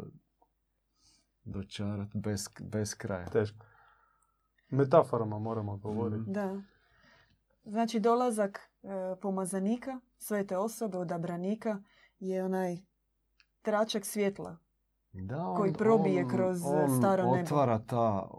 dočarat 1.43 2.09
bez, 2.15 2.39
bez 2.61 2.95
kraja. 2.95 3.25
Teško. 3.25 3.65
Metaforama 4.69 5.39
moramo 5.39 5.77
govoriti. 5.77 6.21
Mhm. 6.21 6.31
Da. 6.31 6.61
Znači 7.63 7.99
dolazak 7.99 8.59
e, 8.83 8.87
pomazanika, 9.15 9.99
svete 10.17 10.57
osobe, 10.57 10.97
odabranika 10.97 11.79
je 12.19 12.43
onaj 12.45 12.77
tračak 13.61 14.05
svjetla. 14.05 14.57
Da, 15.13 15.53
Koji 15.57 15.69
on- 15.69 15.75
probije 15.75 16.23
on- 16.23 16.29
kroz, 16.29 16.61
e, 16.63 16.67
on 16.67 16.89
staro 16.91 17.23
nebo. 17.23 17.35
otvara 17.35 17.79
ta, 17.79 18.29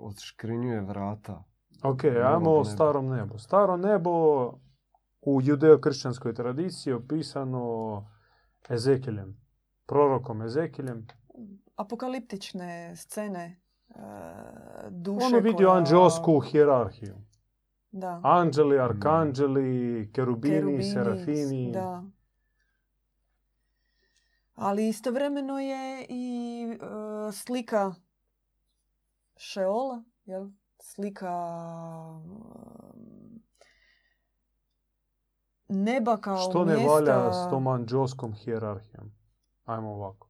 odškrinjuje 0.00 0.80
vrata. 0.80 1.44
Ok, 1.82 2.04
ajmo 2.04 2.50
o 2.50 2.64
starom 2.64 3.06
nebu. 3.08 3.38
Staro 3.38 3.76
nebo 3.76 4.10
u 5.26 5.40
judeokršćanskoj 5.42 6.34
tradiciji 6.34 6.92
opisano 6.92 8.06
Ezekiljem, 8.68 9.36
prorokom 9.86 10.42
Ezekiljem. 10.42 11.06
Apokaliptične 11.76 12.96
scene 12.96 13.60
e, 13.88 13.94
duše 14.90 15.26
On 15.26 15.34
je 15.34 15.40
vidio 15.40 15.68
koja- 15.68 15.76
anđelsku 15.78 16.40
hijerarhiju. 16.40 17.14
Da. 17.90 18.20
Anđeli, 18.24 18.78
arkanđeli, 18.78 20.10
kerubini, 20.12 20.54
Kerubini, 20.54 20.82
serafini. 20.84 21.72
Da. 21.72 22.04
Ali 24.54 24.88
istovremeno 24.88 25.58
je 25.60 26.06
i 26.08 26.66
e, 26.70 26.76
slika 27.32 27.94
Šeola, 29.36 30.04
jel? 30.24 30.48
Slika 30.80 31.30
neba 35.68 36.16
kao 36.16 36.36
Što 36.38 36.64
ne 36.64 36.74
mjesta... 36.74 36.92
valja 36.92 37.32
s 37.32 37.50
tom 37.50 37.66
anđelskom 37.66 38.32
hijerarhijom? 38.34 39.12
Ajmo 39.64 39.90
ovako. 39.90 40.28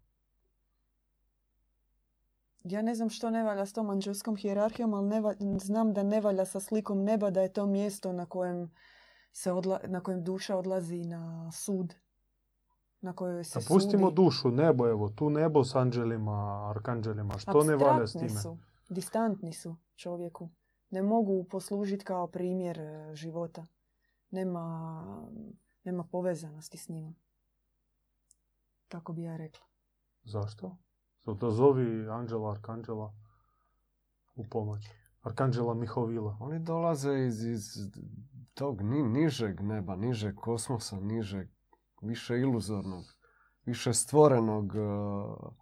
Ja 2.65 2.83
ne 2.83 2.95
znam 2.95 3.11
što 3.11 3.31
ne 3.31 3.43
valja 3.43 3.67
s 3.67 3.73
tom 3.73 3.91
anđelskom 3.91 4.37
hijerarhijom, 4.37 4.95
ali 4.95 5.09
ne 5.09 5.21
va- 5.21 5.35
znam 5.59 5.93
da 5.93 6.03
ne 6.03 6.21
valja 6.21 6.45
sa 6.45 6.61
slikom 6.61 7.05
neba, 7.05 7.31
da 7.31 7.41
je 7.41 7.53
to 7.53 7.67
mjesto 7.67 8.13
na 8.13 8.27
kojem, 8.27 8.71
se 9.33 9.53
odla, 9.53 9.81
na 9.85 10.01
kojem 10.01 10.25
duša 10.25 10.57
odlazi 10.57 11.05
na 11.05 11.53
sud. 11.53 11.95
Na 13.01 13.13
kojoj 13.13 13.45
se 13.45 13.59
Da 13.59 13.65
pustimo 13.69 14.07
sudi. 14.07 14.15
dušu, 14.17 14.51
nebo, 14.51 14.89
evo, 14.89 15.09
tu 15.09 15.31
nebo 15.31 15.65
s 15.65 15.75
anđelima, 15.75 16.69
arkanđelima. 16.71 17.39
Što 17.39 17.63
ne 17.63 17.77
valja 17.77 18.07
s 18.07 18.13
time? 18.13 18.29
su, 18.31 18.59
distantni 18.89 19.53
su 19.53 19.77
čovjeku. 19.97 20.49
Ne 20.91 21.03
mogu 21.03 21.45
poslužiti 21.45 22.05
kao 22.05 22.27
primjer 22.27 22.79
e, 22.79 23.15
života. 23.15 23.67
Nema, 24.35 25.29
nema 25.85 26.05
povezanosti 26.05 26.79
s 26.79 26.89
njima. 26.89 27.15
Tako 28.89 29.13
bi 29.13 29.23
ja 29.23 29.37
rekla. 29.37 29.67
Zašto? 30.25 30.77
Zato 31.27 31.51
zovi 31.51 32.09
anđela, 32.09 32.51
arkanđela 32.51 33.15
u 34.35 34.45
pomoć. 34.51 34.85
Arkanđela 35.21 35.75
Mihovila. 35.75 36.37
Oni 36.41 36.59
dolaze 36.59 37.19
iz, 37.27 37.45
iz 37.45 37.63
tog 38.55 38.83
ni, 38.83 39.03
nižeg 39.03 39.61
neba, 39.61 39.97
nižeg 39.97 40.35
kosmosa, 40.35 41.01
nižeg, 41.01 41.49
više 42.03 42.39
iluzornog, 42.41 43.05
više 43.65 43.93
stvorenog, 43.93 44.65
uh, 44.65 45.53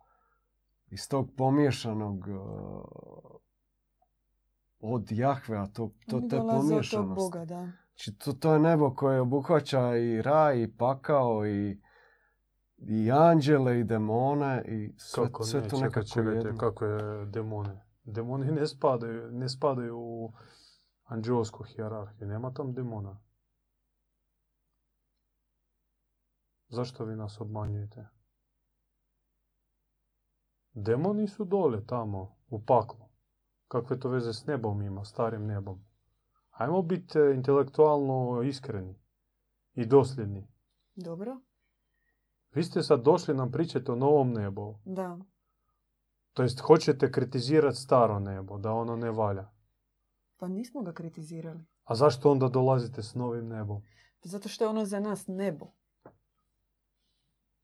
iz 0.91 1.09
tog 1.09 1.31
pomiješanog 1.37 2.19
uh, 2.29 2.83
od 4.81 5.12
Jahvea, 5.12 5.67
to, 5.67 5.91
to, 6.09 6.17
Oni 6.17 6.29
te 6.29 6.37
dolaze 6.37 6.57
od 6.57 6.61
tog 6.61 6.69
pomiješanosti. 6.69 7.14
Boga, 7.14 7.45
da. 7.45 7.73
Znači, 8.04 8.18
to, 8.18 8.32
to 8.32 8.52
je 8.52 8.59
nebo 8.59 8.94
koje 8.94 9.21
obuhvaća 9.21 9.97
i 9.97 10.23
raj, 10.23 10.62
i 10.62 10.76
pakao, 10.76 11.47
i, 11.47 11.80
i 12.76 13.11
anđele, 13.12 13.80
i 13.80 13.85
demone, 13.85 14.64
i 14.66 14.94
sve, 14.99 15.25
Kako 15.25 15.44
sve 15.44 15.61
to 15.62 15.68
čekaj, 15.68 15.80
nekako 15.80 16.06
čekajte, 16.06 16.49
jedno. 16.49 16.59
kako 16.59 16.85
je 16.85 17.26
demone? 17.26 17.85
Demoni 18.04 18.52
ne 18.52 18.66
spadaju, 18.66 19.32
ne 19.32 19.49
spadaju 19.49 19.99
u 19.99 20.32
anđelsku 21.04 21.64
hijerarhiju. 21.64 22.28
Nema 22.28 22.52
tam 22.52 22.73
demona. 22.73 23.21
Zašto 26.68 27.04
vi 27.04 27.16
nas 27.16 27.40
obmanjujete? 27.40 28.09
Demoni 30.73 31.28
su 31.28 31.44
dole 31.44 31.87
tamo, 31.87 32.37
u 32.49 32.64
paklu. 32.64 33.09
Kakve 33.68 34.00
to 34.00 34.09
veze 34.09 34.33
s 34.33 34.46
nebom 34.46 34.83
ima, 34.83 35.05
starim 35.05 35.46
nebom? 35.46 35.91
Ajmo 36.62 36.83
biti 36.83 37.18
e, 37.18 37.35
intelektualno 37.35 38.42
iskreni 38.42 38.94
i 39.75 39.87
dosljedni. 39.87 40.48
Dobro? 40.94 41.40
Vi 42.55 42.62
ste 42.62 42.83
sad 42.83 43.03
došli 43.03 43.35
nam 43.35 43.53
pričati 43.53 43.90
o 43.90 43.96
novom 43.96 44.33
nebu. 44.33 44.79
Da. 44.85 45.18
To 46.33 46.42
jest, 46.42 46.61
hoćete 46.61 47.12
kritizirati 47.12 47.77
staro 47.77 48.18
nebo, 48.18 48.59
da 48.59 48.72
ono 48.72 48.96
ne 48.96 49.11
valja. 49.11 49.51
Pa 50.37 50.48
nismo 50.48 50.83
ga 50.83 50.92
kritizirali. 50.92 51.64
A 51.85 51.94
zašto 51.94 52.31
onda 52.31 52.48
dolazite 52.48 53.03
s 53.03 53.14
novim 53.14 53.48
nebom? 53.48 53.83
Zato 54.22 54.48
što 54.48 54.64
je 54.64 54.68
ono 54.68 54.85
za 54.85 55.01
nas 55.01 55.27
nebo. 55.27 55.66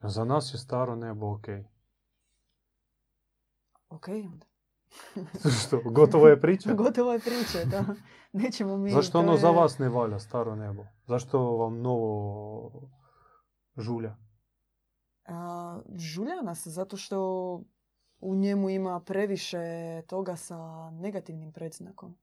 Za 0.02 0.24
nas 0.24 0.54
je 0.54 0.58
staro 0.58 0.96
nebo 0.96 1.34
ok. 1.34 1.46
Ok, 3.88 4.08
onda. 4.08 4.46
Što, 5.66 5.81
gotovo 5.85 6.29
je 6.29 6.40
priča? 6.40 6.74
Gotovo 6.74 7.12
je 7.12 7.18
priča, 7.18 7.64
da. 7.64 7.85
Nećemo 8.33 8.77
mi... 8.77 8.90
Zašto 8.90 9.12
to 9.12 9.18
ono 9.18 9.33
je- 9.33 9.38
za 9.38 9.51
vas 9.51 9.79
ne 9.79 9.88
valja, 9.88 10.18
staro 10.18 10.57
nebo? 10.57 10.85
Zašto 11.07 11.40
vam 11.57 11.81
novo 11.81 12.70
žulja? 13.77 14.16
A, 15.27 15.79
žulja 15.94 16.42
nas 16.42 16.66
zato 16.66 16.96
što 16.96 17.18
u 18.20 18.35
njemu 18.35 18.70
ima 18.70 19.01
previše 19.01 19.59
toga 20.07 20.37
sa 20.37 20.90
negativnim 20.90 21.53
predznakom. 21.53 22.18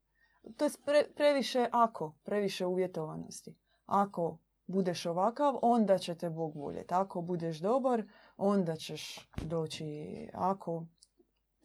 To 0.58 0.66
je 0.66 0.72
pre, 0.86 1.04
previše 1.16 1.68
ako, 1.72 2.16
previše 2.24 2.66
uvjetovanosti. 2.66 3.56
Ako 3.86 4.38
budeš 4.68 5.06
ovakav, 5.06 5.56
onda 5.62 5.98
će 5.98 6.16
te 6.16 6.30
Bog 6.30 6.56
voljeti. 6.56 6.94
Ako 6.94 7.22
budeš 7.22 7.58
dobar, 7.58 8.04
onda 8.38 8.76
ćeš 8.76 9.30
doći. 9.42 9.86
Ako, 10.34 10.86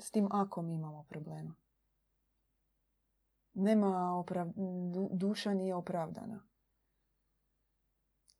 s 0.00 0.10
tim 0.10 0.28
akom 0.32 0.70
imamo 0.70 1.04
problema. 1.08 1.54
Nema 3.54 4.18
oprav... 4.18 4.48
du- 4.92 5.08
duša 5.12 5.54
nije 5.54 5.74
opravdana. 5.74 6.42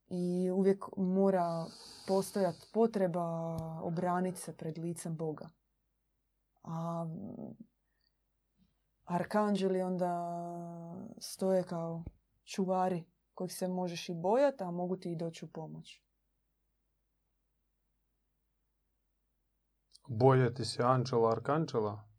I 0.09 0.51
uvijek 0.51 0.85
mora 0.97 1.67
postojati 2.07 2.71
potreba 2.73 3.57
obraniti 3.83 4.39
se 4.39 4.57
pred 4.57 4.79
licem 4.79 5.17
Boga. 5.17 5.49
A 6.63 7.07
arkanđeli 9.05 9.83
onda 9.83 10.31
stoje 11.19 11.63
kao 11.63 12.05
čuvari 12.45 13.05
kojih 13.35 13.55
se 13.55 13.69
možeš 13.69 14.09
i 14.09 14.15
bojati, 14.15 14.65
a 14.65 14.71
mogu 14.71 14.97
ti 14.97 15.13
i 15.13 15.17
doći 15.17 15.45
u 15.45 15.49
pomoć. 15.49 16.03
Bojati 20.09 20.65
se 20.65 20.83
anđela, 20.83 21.33
arkanđela? 21.33 22.11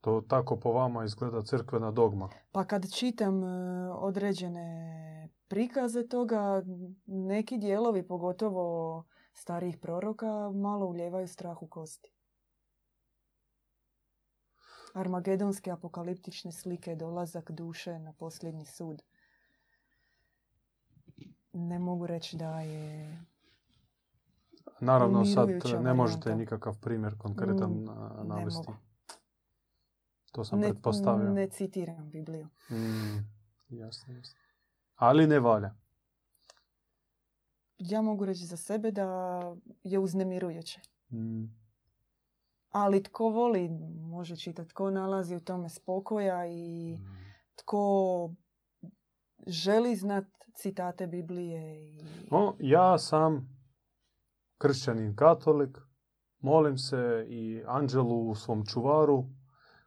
To 0.00 0.20
tako 0.28 0.56
po 0.56 0.72
vama 0.72 1.04
izgleda 1.04 1.42
crkvena 1.42 1.90
dogma. 1.90 2.28
Pa 2.52 2.64
kad 2.64 2.90
čitam 2.92 3.44
e, 3.44 3.90
određene 3.92 5.28
prikaze 5.48 6.08
toga, 6.08 6.62
neki 7.06 7.58
dijelovi, 7.58 8.08
pogotovo 8.08 9.04
starijih 9.34 9.78
proroka, 9.78 10.50
malo 10.50 10.86
uljevaju 10.86 11.28
strah 11.28 11.62
u 11.62 11.66
kosti. 11.66 12.12
Armagedonske 14.94 15.70
apokaliptične 15.70 16.52
slike, 16.52 16.96
dolazak 16.96 17.50
duše 17.50 17.98
na 17.98 18.12
posljednji 18.12 18.66
sud. 18.66 19.02
Ne 21.52 21.78
mogu 21.78 22.06
reći 22.06 22.36
da 22.36 22.60
je... 22.60 23.18
Naravno, 24.80 25.24
sad 25.24 25.44
Umirujuća 25.44 25.80
ne 25.80 25.94
možete 25.94 26.36
nikakav 26.36 26.78
primjer 26.78 27.18
konkretan 27.18 27.70
Mm, 27.70 27.86
navesti. 28.24 28.72
To 30.32 30.44
sam 30.44 30.58
Ne, 30.58 30.68
pretpostavio. 30.68 31.30
ne 31.30 31.48
citiram 31.48 32.10
Bibliju. 32.10 32.48
Mm, 32.70 33.24
jasno, 33.68 34.14
jasno. 34.14 34.38
Ali 34.94 35.26
ne 35.26 35.40
valja. 35.40 35.74
Ja 37.78 38.02
mogu 38.02 38.24
reći 38.24 38.44
za 38.44 38.56
sebe 38.56 38.90
da 38.90 39.06
je 39.82 39.98
uznemirujuće. 39.98 40.80
Mm. 41.10 41.44
Ali 42.70 43.02
tko 43.02 43.24
voli, 43.24 43.68
može 44.00 44.36
čitati, 44.36 44.70
tko 44.70 44.90
nalazi 44.90 45.36
u 45.36 45.40
tome 45.40 45.68
spokoja 45.68 46.46
i 46.46 46.94
Mm. 46.94 47.04
tko 47.54 48.30
želi 49.46 49.96
znat 49.96 50.24
citate 50.54 51.06
Biblije. 51.06 51.88
I... 51.88 52.02
No, 52.30 52.54
ja 52.60 52.98
sam 52.98 53.57
kršćanin 54.58 55.16
katolik, 55.16 55.78
molim 56.40 56.78
se 56.78 57.26
i 57.28 57.62
anđelu 57.66 58.30
u 58.30 58.34
svom 58.34 58.66
čuvaru, 58.66 59.24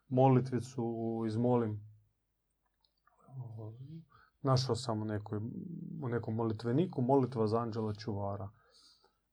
molitvicu 0.07 1.23
izmolim. 1.27 1.91
Našao 4.41 4.75
sam 4.75 5.01
u, 5.01 5.05
nekoj, 5.05 5.39
u 6.03 6.09
nekom 6.09 6.35
molitveniku 6.35 7.01
molitva 7.01 7.47
za 7.47 7.59
anđela 7.59 7.93
čuvara. 7.93 8.49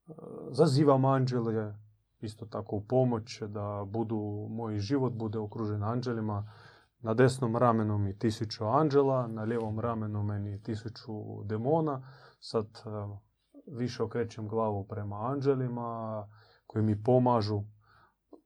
E, 0.08 0.12
Zazivam 0.50 1.04
anđele, 1.04 1.74
isto 2.20 2.46
tako 2.46 2.76
u 2.76 2.84
pomoć, 2.84 3.42
da 3.42 3.84
budu, 3.86 4.46
moj 4.50 4.78
život 4.78 5.12
bude 5.12 5.38
okružen 5.38 5.82
anđelima. 5.82 6.52
Na 7.00 7.14
desnom 7.14 7.56
ramenu 7.56 7.98
mi 7.98 8.18
tisuću 8.18 8.64
anđela, 8.64 9.26
na 9.26 9.42
lijevom 9.42 9.80
ramenu 9.80 10.22
meni 10.22 10.62
tisuću 10.62 11.44
demona. 11.44 12.02
Sad 12.40 12.66
više 13.70 14.02
okrećem 14.02 14.48
glavu 14.48 14.84
prema 14.84 15.16
anđelima 15.16 16.26
koji 16.66 16.84
mi 16.84 17.02
pomažu. 17.02 17.62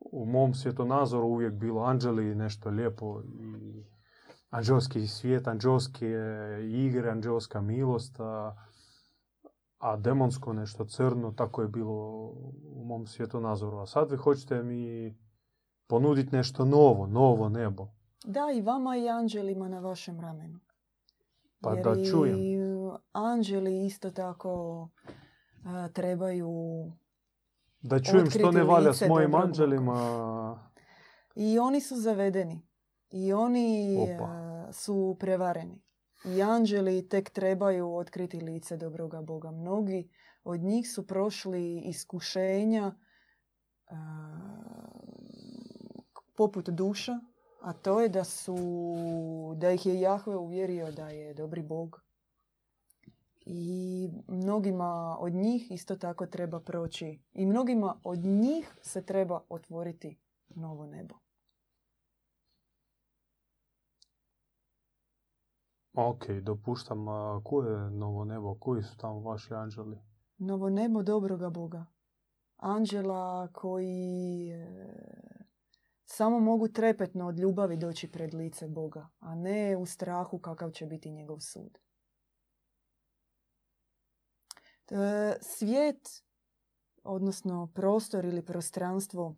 U 0.01 0.27
mom 0.27 0.55
svjetonazoru 0.55 1.27
uvijek 1.27 1.53
bilo 1.53 1.83
anđeli 1.83 2.35
nešto 2.35 2.71
lijepo 2.71 3.23
i 3.23 3.85
anđelski 4.51 5.07
svijet, 5.07 5.49
anđelske 5.49 6.09
igre, 6.63 7.11
anđelska 7.11 7.61
milost, 7.61 8.21
a, 8.21 8.57
a 9.79 9.97
demonsko 9.97 10.53
nešto 10.53 10.85
crno, 10.85 11.33
tako 11.33 11.63
je 11.63 11.69
bilo 11.69 12.29
u 12.75 12.85
mom 12.85 13.07
svjetonazoru. 13.07 13.79
A 13.79 13.87
sad 13.87 14.11
vi 14.11 14.17
hoćete 14.17 14.63
mi 14.63 15.15
ponuditi 15.87 16.37
nešto 16.37 16.65
novo, 16.65 17.07
novo 17.07 17.49
nebo. 17.49 17.89
Da, 18.25 18.41
i 18.55 18.63
vama 18.63 18.97
i 18.97 19.09
anđelima 19.09 19.69
na 19.69 19.81
vašem 19.81 20.21
ramenu. 20.21 20.59
Pa 21.62 21.75
Jer 21.75 21.85
da 21.85 22.01
i 22.01 22.07
čujem. 22.11 22.38
anđeli 23.12 23.87
isto 23.87 24.11
tako 24.11 24.88
a, 25.64 25.88
trebaju 25.88 26.53
Da 27.83 28.01
čujem 28.01 28.31
što 28.31 28.51
ne 28.51 28.62
valja 28.62 28.92
s 28.92 29.09
mojim 29.09 29.35
anđelima. 29.35 30.72
I 31.35 31.59
oni 31.59 31.81
su 31.81 31.96
zavedeni. 31.96 32.66
I 33.11 33.33
oni 33.33 33.94
e, 33.94 34.18
su 34.72 35.16
prevareni. 35.20 35.83
I 36.25 36.42
anđeli 36.42 37.09
tek 37.09 37.31
trebaju 37.31 37.94
otkriti 37.94 38.40
lice 38.40 38.77
dobroga 38.77 39.22
Boga. 39.22 39.51
Mnogi 39.51 40.11
od 40.44 40.61
njih 40.61 40.90
su 40.90 41.07
prošli 41.07 41.81
iskušenja 41.81 42.94
e, 43.88 43.94
poput 46.37 46.68
duša, 46.68 47.20
a 47.62 47.72
to 47.72 48.01
je 48.01 48.09
da 48.09 48.25
su, 48.25 48.57
da 49.57 49.70
ih 49.70 49.87
je 49.87 50.01
Jahve 50.01 50.37
uvjerio 50.37 50.92
da 50.92 51.09
je 51.09 51.35
dobri 51.35 51.62
Bog. 51.62 52.03
I 53.46 54.09
mnogima 54.29 55.16
od 55.20 55.33
njih 55.33 55.70
isto 55.70 55.96
tako 55.96 56.27
treba 56.27 56.61
proći. 56.61 57.20
I 57.33 57.46
mnogima 57.46 57.96
od 58.05 58.18
njih 58.18 58.77
se 58.83 59.07
treba 59.07 59.40
otvoriti 59.48 60.18
novo 60.48 60.87
nebo. 60.87 61.14
Ok, 65.94 66.31
dopuštam. 66.31 67.09
A 67.09 67.40
koje 67.44 67.72
je 67.72 67.90
novo 67.90 68.25
nebo? 68.25 68.55
Koji 68.55 68.83
su 68.83 68.96
tamo 68.96 69.20
vaši 69.20 69.55
anđeli? 69.55 69.98
Novo 70.38 70.70
nebo 70.70 71.03
dobroga 71.03 71.51
Boga. 71.51 71.87
Anđela 72.57 73.48
koji 73.53 74.51
e, 74.51 75.32
samo 76.14 76.40
mogu 76.40 76.68
trepetno 76.68 77.27
od 77.29 77.38
ljubavi 77.38 77.77
doći 77.77 78.12
pred 78.12 78.35
lice 78.35 78.68
Boga, 78.68 79.09
a 79.20 79.35
ne 79.35 79.77
u 79.77 79.87
strahu 79.87 80.38
kakav 80.38 80.70
će 80.70 80.87
biti 80.87 81.11
njegov 81.11 81.40
sud. 81.40 81.79
E, 84.90 85.37
Svijet, 85.40 86.09
odnosno 87.03 87.72
prostor 87.75 88.25
ili 88.25 88.44
prostranstvo 88.44 89.37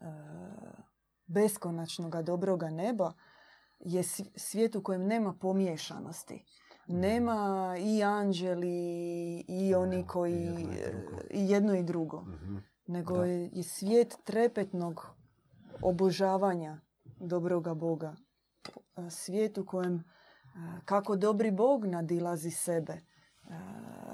e, 0.00 0.04
beskonačnoga 1.26 2.22
dobroga 2.22 2.70
neba 2.70 3.12
je 3.78 4.02
sv- 4.02 4.32
svijet 4.36 4.74
u 4.74 4.82
kojem 4.82 5.06
nema 5.06 5.34
pomiješanosti. 5.40 6.44
Nema 6.86 7.74
i 7.78 8.02
anđeli 8.02 8.74
i 9.48 9.74
oni 9.74 10.06
koji 10.06 10.32
i 10.34 10.48
jedno 10.48 10.64
i 10.74 10.92
drugo. 10.92 11.20
i 11.30 11.50
jedno 11.50 11.74
i 11.74 11.82
drugo. 11.82 12.20
Mhm. 12.20 12.56
Nego 12.86 13.24
je 13.24 13.62
svijet 13.62 14.16
trepetnog 14.24 15.21
obožavanja 15.82 16.80
dobroga 17.20 17.74
Boga. 17.74 18.14
E, 18.96 19.10
Svijet 19.10 19.58
u 19.58 19.66
kojem 19.66 19.94
e, 19.94 20.02
kako 20.84 21.16
dobri 21.16 21.50
Bog 21.50 21.84
nadilazi 21.84 22.50
sebe 22.50 22.92
e, 22.92 23.02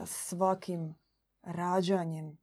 svakim 0.07 0.95
rađanjem 1.43 2.39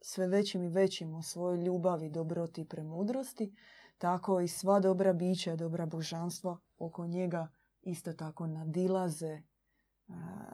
sve 0.00 0.26
većim 0.26 0.62
i 0.62 0.68
većim 0.68 1.14
u 1.14 1.22
svojoj 1.22 1.64
ljubavi, 1.64 2.10
dobroti 2.10 2.60
i 2.60 2.68
premudrosti, 2.68 3.54
tako 3.98 4.40
i 4.40 4.48
sva 4.48 4.80
dobra 4.80 5.12
bića, 5.12 5.56
dobra 5.56 5.86
božanstva 5.86 6.58
oko 6.78 7.06
njega 7.06 7.48
isto 7.82 8.12
tako 8.12 8.46
nadilaze 8.46 9.42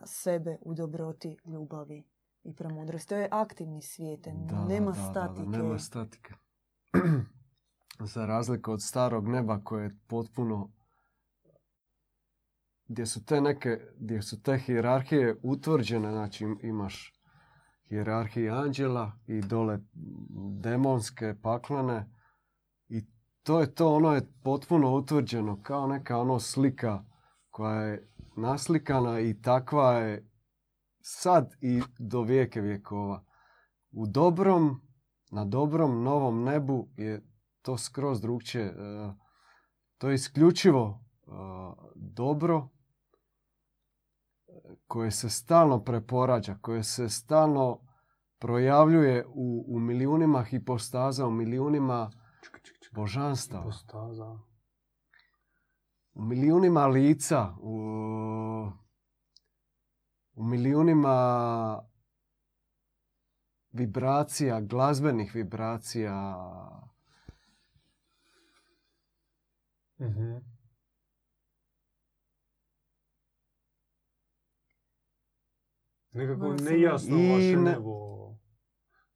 sebe 0.05 0.59
u 0.61 0.75
dobroti, 0.75 1.37
ljubavi 1.45 2.05
i 2.45 2.55
premudrosti. 2.55 3.09
To 3.09 3.17
je 3.17 3.29
aktivni 3.31 3.83
svijet, 3.83 4.27
nema 4.69 4.91
da, 4.91 4.97
da, 4.97 5.03
da, 5.03 5.11
statike. 5.11 5.49
nema 5.49 5.79
statike. 5.79 6.35
Za 8.01 8.27
razliku 8.27 8.73
od 8.73 8.83
starog 8.83 9.29
neba 9.29 9.61
koje 9.65 9.85
je 9.85 9.97
potpuno 10.07 10.71
gdje 12.89 13.07
su 13.07 13.25
te 13.25 13.41
neke, 13.41 13.81
gdje 13.99 14.23
su 14.23 14.43
te 14.43 14.59
hijerarhije 14.59 15.37
utvrđene, 15.43 16.11
znači 16.11 16.45
im- 16.45 16.59
imaš 16.63 17.13
hijerarhije 17.89 18.51
anđela 18.51 19.13
i 19.27 19.41
dole 19.41 19.79
demonske 20.63 21.35
paklene 21.43 22.11
i 22.89 23.05
to 23.43 23.61
je 23.61 23.75
to, 23.75 23.95
ono 23.95 24.13
je 24.13 24.33
potpuno 24.43 24.95
utvrđeno 24.95 25.63
kao 25.63 25.87
neka 25.87 26.19
ono 26.19 26.41
slika 26.41 27.05
koja 27.51 27.81
je 27.83 28.09
naslikana 28.37 29.21
i 29.21 29.41
takva 29.43 29.93
je 29.93 30.31
sad 31.01 31.55
i 31.61 31.83
do 31.99 32.23
vijeke 32.23 32.61
vjekova. 32.61 33.25
U 33.91 34.07
dobrom, 34.07 34.81
na 35.31 35.45
dobrom 35.45 36.03
novom 36.03 36.45
nebu 36.45 36.89
je 36.97 37.23
to 37.67 37.79
skroz 37.79 38.21
drugčije. 38.21 38.65
E, 38.65 39.13
To 39.99 40.09
je 40.09 40.15
isključivo 40.15 41.01
e, 41.27 41.31
dobro 41.95 42.69
koje 44.87 45.11
se 45.11 45.31
stalno 45.31 45.85
preporađa, 45.85 46.59
koje 46.61 46.83
se 46.83 47.09
stalno 47.09 47.81
projavljuje 48.39 49.27
u, 49.29 49.65
u 49.69 49.79
milijunima 49.81 50.43
hipostaza, 50.43 51.27
u 51.27 51.31
milijunima 51.31 52.11
božanstava, 52.93 53.65
Postaza. 53.65 54.39
u 56.15 56.23
milijunima 56.23 56.87
lica, 56.87 57.55
u, 57.61 57.75
u 60.35 60.43
milijunima 60.45 61.17
vibracija, 63.73 64.61
glazbenih 64.61 65.35
vibracija, 65.35 66.37
Mhm. 69.99 70.37
Nekako 76.13 76.53
nejasno 76.55 77.19
I 77.19 77.33
vaše 77.33 77.57
ne- 77.57 77.71
nebo. 77.71 78.17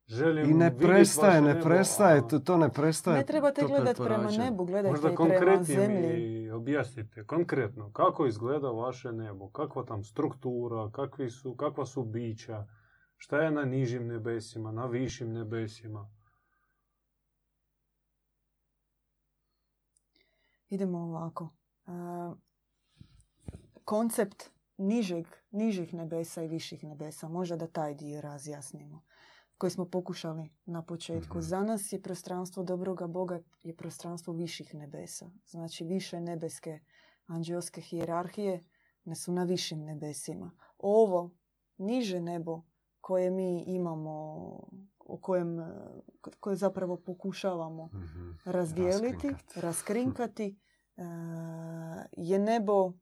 Želim 0.09 0.51
I 0.51 0.55
ne 0.55 0.77
prestaje, 0.79 1.41
ne 1.41 1.55
nebo, 1.55 1.65
prestaje, 1.65 2.19
a 2.19 2.23
to, 2.23 2.39
to 2.39 2.57
ne 2.57 2.69
prestaje. 2.69 3.19
Ne 3.19 3.25
trebate 3.27 3.67
gledati 3.67 4.03
prema 4.03 4.31
nebu, 4.31 4.65
gledajte 4.65 4.91
Možda 4.91 5.09
i 5.09 5.15
prema 5.17 5.31
konkretnije 5.31 5.81
zemlji. 5.81 6.01
mi 6.43 6.51
objasnite, 6.51 7.25
konkretno, 7.27 7.93
kako 7.93 8.27
izgleda 8.27 8.69
vaše 8.69 9.13
nebo, 9.13 9.51
kakva 9.51 9.85
tam 9.85 10.05
struktura, 10.05 10.91
kakvi 10.91 11.31
su, 11.31 11.57
kakva 11.57 11.87
su 11.87 12.05
bića, 12.05 12.67
šta 13.17 13.39
je 13.39 13.51
na 13.51 13.65
nižim 13.65 14.07
nebesima, 14.07 14.73
na 14.73 14.87
višim 14.87 15.33
nebesima. 15.33 16.11
Idemo 20.71 20.99
ovako. 20.99 21.49
E, 21.87 21.91
koncept 23.85 24.51
nižeg, 24.77 25.27
nižih 25.51 25.95
nebesa 25.95 26.43
i 26.43 26.49
viših 26.49 26.85
nebesa. 26.85 27.29
Možda 27.29 27.57
da 27.57 27.67
taj 27.67 27.95
dio 27.95 28.21
razjasnimo. 28.21 29.03
Koji 29.59 29.71
smo 29.71 29.85
pokušali 29.85 30.51
na 30.65 30.83
početku. 30.83 31.39
Mhm. 31.39 31.43
Za 31.43 31.63
nas 31.63 31.93
je 31.93 32.03
prostranstvo 32.03 32.63
dobroga 32.65 33.07
Boga 33.07 33.41
je 33.63 33.77
prostranstvo 33.77 34.35
viših 34.35 34.75
nebesa. 34.75 35.31
Znači 35.47 35.85
više 35.85 36.21
nebeske 36.21 36.81
anđelske 37.27 37.81
hijerarhije 37.81 38.65
ne 39.05 39.15
su 39.15 39.33
na 39.33 39.45
višim 39.45 39.85
nebesima. 39.85 40.51
Ovo 40.79 41.31
niže 41.79 42.21
nebo 42.21 42.63
koje 43.01 43.31
mi 43.31 43.61
imamo, 43.63 44.11
o 45.01 45.19
kojem, 45.19 45.61
e, 45.61 45.73
koje 46.41 46.57
zapravo 46.57 46.97
pokušavamo 46.97 47.87
Mhm. 47.87 48.31
razdijeliti, 48.45 49.29
Raskrinkati. 49.29 49.61
raskrinkati, 49.61 50.57
e, 50.97 51.03
je 52.15 52.39
nebo 52.39 52.93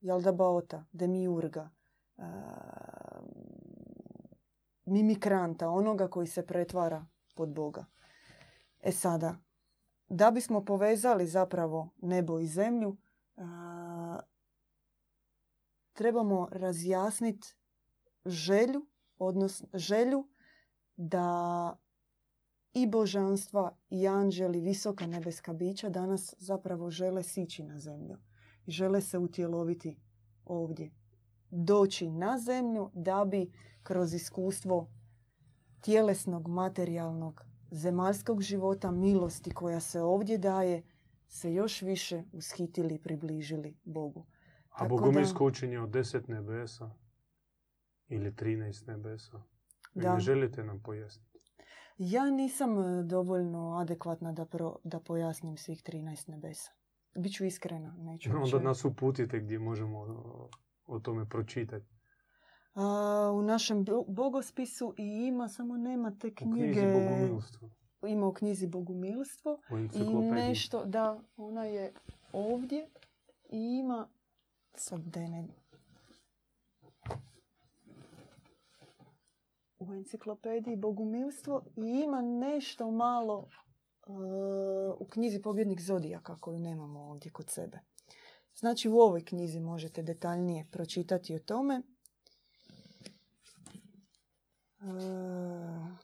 Jaldabaota, 0.00 0.84
Demiurga, 0.92 1.70
e, 2.16 2.22
mimikranta, 4.86 5.68
onoga 5.70 6.08
koji 6.08 6.26
se 6.26 6.46
pretvara 6.46 7.06
pod 7.34 7.48
Boga. 7.48 7.84
E 8.80 8.92
sada, 8.92 9.36
da 10.08 10.30
bismo 10.30 10.64
povezali 10.64 11.26
zapravo 11.26 11.88
nebo 11.98 12.38
i 12.38 12.46
zemlju, 12.46 12.96
e, 13.36 13.42
trebamo 15.92 16.48
razjasniti 16.52 17.54
želju, 18.26 18.86
odnosno 19.18 19.68
želju 19.74 20.28
da 20.96 21.76
i 22.74 22.86
božanstva 22.86 23.76
i 23.90 24.08
anđeli, 24.08 24.60
visoka 24.60 25.06
nebeska 25.06 25.52
bića 25.52 25.88
danas 25.88 26.34
zapravo 26.38 26.90
žele 26.90 27.22
sići 27.22 27.62
na 27.62 27.78
zemlju. 27.78 28.16
I 28.66 28.70
žele 28.70 29.00
se 29.00 29.18
utjeloviti 29.18 29.96
ovdje. 30.44 30.90
doći 31.50 32.10
na 32.10 32.38
zemlju 32.38 32.90
da 32.94 33.24
bi 33.24 33.52
kroz 33.82 34.14
iskustvo 34.14 34.88
tjelesnog, 35.80 36.48
materijalnog, 36.48 37.44
zemaljskog 37.70 38.42
života, 38.42 38.90
milosti 38.90 39.50
koja 39.50 39.80
se 39.80 40.02
ovdje 40.02 40.38
daje, 40.38 40.82
se 41.28 41.54
još 41.54 41.82
više 41.82 42.22
ushitili 42.32 42.94
i 42.94 43.02
približili 43.02 43.76
Bogu. 43.84 44.26
A 44.70 44.78
Tako 44.78 44.88
bogumilsko 44.88 45.46
učenje 45.46 45.80
od 45.80 45.90
deset 45.90 46.28
nebesa 46.28 46.90
ili 48.08 48.32
13 48.32 48.88
nebesa. 48.88 49.42
Da. 49.94 50.14
ne 50.14 50.20
želite 50.20 50.64
nam 50.64 50.82
pojasniti. 50.82 51.38
Ja 51.98 52.30
nisam 52.30 52.78
e, 52.78 53.02
dovoljno 53.02 53.76
adekvatna 53.76 54.32
da, 54.32 54.44
pro, 54.44 54.76
da 54.84 55.00
pojasnim 55.00 55.56
svih 55.56 55.82
13 55.82 56.30
nebesa. 56.30 56.72
Biću 57.18 57.44
iskrena, 57.44 57.94
neću 57.98 58.30
Onda 58.42 58.58
nas 58.58 58.84
uputite 58.84 59.40
gdje 59.40 59.58
možemo 59.58 59.98
o, 59.98 60.48
o 60.86 60.98
tome 61.00 61.28
pročitati. 61.28 61.86
A, 62.74 63.30
u 63.34 63.42
našem 63.42 63.84
bo- 63.84 64.04
bogospisu 64.08 64.94
i 64.98 65.26
ima, 65.26 65.48
samo 65.48 65.76
nema 65.76 66.10
te 66.10 66.28
U 66.28 66.34
knjizi 66.34 66.72
knjige. 66.72 66.92
Bogumilstvo. 66.92 67.70
Ima 68.06 68.26
u 68.26 68.32
knjizi 68.32 68.66
Bogumilstvo. 68.66 69.58
U 69.70 69.78
I 69.78 70.30
nešto, 70.30 70.84
da, 70.84 71.20
ona 71.36 71.64
je 71.64 71.92
ovdje 72.32 72.88
i 73.50 73.78
ima, 73.80 74.08
sad 74.74 75.00
da 75.00 75.20
ne... 75.20 75.48
U 79.78 79.94
enciklopediji 79.94 80.76
Bogumilstvo 80.76 81.62
i 81.76 82.02
ima 82.04 82.20
nešto 82.20 82.90
malo 82.90 83.48
uh, 84.06 84.16
u 84.98 85.06
knjizi 85.10 85.42
Pobjednik 85.42 85.80
Zodijaka 85.80 86.36
koju 86.40 86.58
nemamo 86.58 87.00
ovdje 87.00 87.32
kod 87.32 87.50
sebe. 87.50 87.78
Znači 88.54 88.88
u 88.88 88.98
ovoj 88.98 89.24
knjizi 89.24 89.60
možete 89.60 90.02
detaljnije 90.02 90.66
pročitati 90.70 91.34
o 91.34 91.38
tome. 91.38 91.82
Uh, 94.80 95.98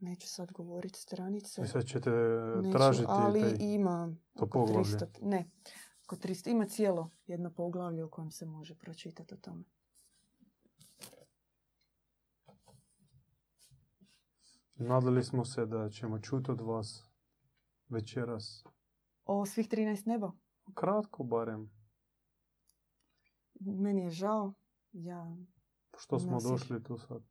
neću 0.00 0.28
sad 0.28 0.52
govoriti 0.52 1.00
stranice. 1.00 1.62
I 1.62 1.66
sad 1.66 1.84
ćete 1.84 2.10
Neću, 2.10 2.72
tražiti 2.72 3.06
ali 3.08 3.40
taj... 3.40 3.56
ima 3.60 4.16
to 4.36 4.44
oko 4.44 4.58
poglavlje. 4.58 4.90
300, 4.90 5.06
ne, 5.22 5.50
oko 6.04 6.16
300, 6.16 6.50
ima 6.50 6.66
cijelo 6.66 7.10
jedno 7.26 7.50
poglavlje 7.50 8.04
u 8.04 8.10
kojem 8.10 8.30
se 8.30 8.46
može 8.46 8.74
pročitati 8.74 9.34
o 9.34 9.36
tome. 9.36 9.64
Nadali 14.80 15.24
smo 15.24 15.44
se 15.44 15.66
da 15.66 15.88
ćemo 15.88 16.18
čuti 16.18 16.50
od 16.50 16.60
vas 16.60 17.04
večeras. 17.88 18.64
O 19.24 19.46
svih 19.46 19.68
13 19.68 20.06
neba. 20.06 20.32
Kratko 20.74 21.24
barem. 21.24 21.70
Meni 23.60 24.02
je 24.02 24.10
žao. 24.10 24.54
Ja 24.92 25.36
Što 25.98 26.18
smo 26.18 26.30
Nas 26.30 26.44
ih- 26.44 26.50
došli 26.50 26.82
tu 26.82 26.98
sad? 26.98 27.22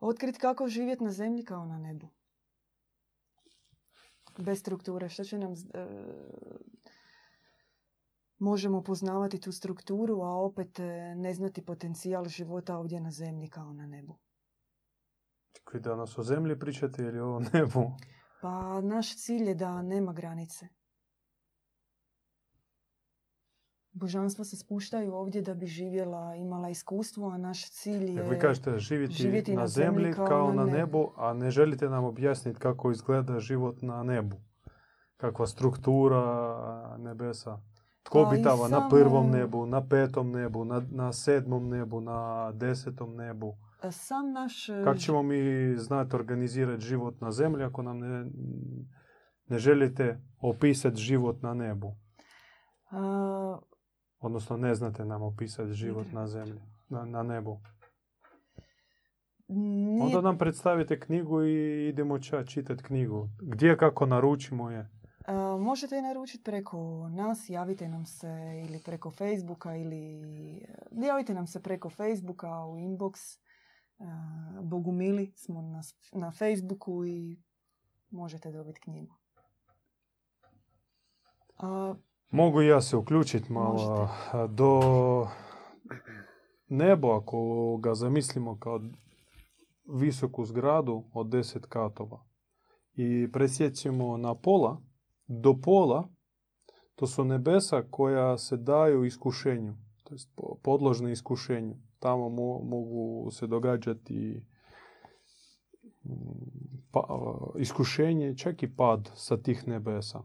otkrit 0.00 0.38
kako 0.38 0.68
živjeti 0.68 1.04
na 1.04 1.10
zemlji 1.10 1.44
kao 1.44 1.66
na 1.66 1.78
nebu. 1.78 2.08
Bez 4.38 4.58
strukture. 4.60 5.08
Što 5.08 5.24
će 5.24 5.38
nam... 5.38 5.52
e, 5.52 5.86
možemo 8.38 8.82
poznavati 8.82 9.40
tu 9.40 9.52
strukturu, 9.52 10.20
a 10.20 10.28
opet 10.36 10.78
e, 10.80 10.82
ne 11.16 11.34
znati 11.34 11.64
potencijal 11.64 12.24
života 12.24 12.78
ovdje 12.78 13.00
na 13.00 13.10
zemlji 13.10 13.48
kao 13.48 13.72
na 13.72 13.86
nebu. 13.86 14.18
Čekaj, 15.64 15.80
danas 15.80 16.18
o 16.18 16.22
zemlji 16.22 16.58
pričate 16.58 17.02
ili 17.02 17.20
o 17.20 17.40
nebu? 17.52 17.92
Pa 18.42 18.80
naš 18.80 19.16
cilj 19.16 19.48
je 19.48 19.54
da 19.54 19.82
nema 19.82 20.12
granice. 20.12 20.68
Božanstva 23.92 24.44
se 24.44 24.56
spuštaju 24.56 25.14
ovdje 25.14 25.42
da 25.42 25.54
bi 25.54 25.66
živjela, 25.66 26.34
imala 26.34 26.68
iskustvo, 26.68 27.28
a 27.28 27.38
naš 27.38 27.70
cilj 27.70 28.16
je... 28.16 28.22
Vi 28.22 28.38
kažete 28.38 28.78
živjeti, 28.78 29.14
živjeti 29.14 29.54
na, 29.54 29.60
na 29.60 29.66
zemlji 29.66 30.12
kao, 30.12 30.26
kao 30.26 30.52
na 30.52 30.64
nebu, 30.64 30.76
nebu. 30.76 31.12
a 31.16 31.32
ne 31.34 31.50
želite 31.50 31.88
nam 31.88 32.04
objasniti 32.04 32.58
kako 32.58 32.90
izgleda 32.90 33.40
život 33.40 33.82
na 33.82 34.02
nebu. 34.02 34.36
Kakva 35.16 35.46
struktura 35.46 36.96
nebesa. 36.98 37.62
Tko 38.02 38.12
Pa 38.12 38.20
i 38.20 38.22
obitava 38.22 38.68
na 38.68 38.88
prvom 38.88 39.30
nebu, 39.30 39.66
na 39.66 39.88
petom 39.88 40.30
nebu, 40.30 40.64
na, 40.64 40.82
na 40.90 41.12
sedmom 41.12 41.68
nebu, 41.68 42.00
na 42.00 42.52
desetom 42.52 43.16
nebu. 43.16 43.56
Sam 43.90 44.32
naš... 44.32 44.68
e, 44.68 44.82
Kako 44.84 44.98
ćemo 44.98 45.22
mi 45.22 45.36
znati 45.76 46.16
organizirati 46.16 46.82
život 46.82 47.20
na 47.20 47.32
zemlji 47.32 47.64
ako 47.64 47.82
nam 47.82 47.98
ne, 47.98 48.26
ne 49.46 49.58
želite 49.58 50.20
opisati 50.40 50.96
život 50.96 51.42
na 51.42 51.54
nebu? 51.54 51.96
a, 52.90 53.58
Odnosno 54.20 54.56
ne 54.56 54.74
znate 54.74 55.04
nam 55.04 55.22
opisati 55.22 55.72
život 55.72 56.06
na 56.12 56.26
zemlji, 56.26 56.60
na, 56.88 57.04
na 57.04 57.22
nebu. 57.22 57.60
nije- 59.48 60.02
Onda 60.02 60.20
nam 60.20 60.38
predstavite 60.38 61.00
knjigu 61.00 61.42
i 61.42 61.88
idemo 61.88 62.18
ča 62.18 62.44
čitati 62.44 62.82
knjigu. 62.82 63.28
Gdje 63.42 63.76
kako 63.76 64.06
naručimo 64.06 64.70
je? 64.70 64.90
a, 65.26 65.32
možete 65.56 65.96
je 65.96 66.02
naručiti 66.02 66.44
preko 66.44 66.78
nas, 67.08 67.46
javite 67.48 67.88
nam 67.88 68.06
se 68.06 68.28
ili 68.60 68.80
preko 68.80 69.10
Facebooka 69.10 69.76
ili... 69.76 70.22
Javite 70.92 71.34
nam 71.34 71.46
se 71.46 71.62
preko 71.62 71.90
Facebooka 71.90 72.64
u 72.64 72.74
inbox. 72.74 73.38
Bogumili 74.62 75.32
smo 75.36 75.62
na, 75.62 75.80
na 76.12 76.30
Facebooku 76.30 77.04
i 77.06 77.42
možete 78.10 78.52
dobiti 78.52 78.80
knjigu. 78.80 79.14
A, 81.58 81.94
Mogu 82.30 82.62
i 82.62 82.66
ja 82.66 82.80
se 82.80 82.96
uključiti 82.96 83.52
malo. 83.52 83.72
Možete. 83.72 84.54
Do 84.54 84.80
nebo, 86.68 87.12
ako 87.12 87.76
ga 87.76 87.94
zamislimo 87.94 88.58
kao 88.58 88.80
visoku 89.86 90.44
zgradu 90.44 91.04
od 91.12 91.26
10 91.26 91.60
katova 91.68 92.24
i 92.94 93.28
presjećemo 93.32 94.16
na 94.16 94.34
pola, 94.34 94.82
do 95.26 95.54
pola, 95.62 96.08
to 96.94 97.06
su 97.06 97.24
nebesa 97.24 97.82
koja 97.90 98.38
se 98.38 98.56
daju 98.56 99.04
iskušenju, 99.04 99.74
to 100.14 100.16
jest 100.16 100.30
po- 100.36 100.56
podložne 100.62 101.12
iskušenju. 101.12 101.74
Tamo 101.98 102.28
mo- 102.28 102.62
mogu 102.62 103.30
se 103.30 103.46
događati 103.46 104.46
mm, 106.04 106.12
pa, 106.90 107.00
iskušenje, 107.58 108.36
čak 108.36 108.62
i 108.62 108.76
pad 108.76 109.10
sa 109.14 109.36
tih 109.36 109.68
nebesa. 109.68 110.22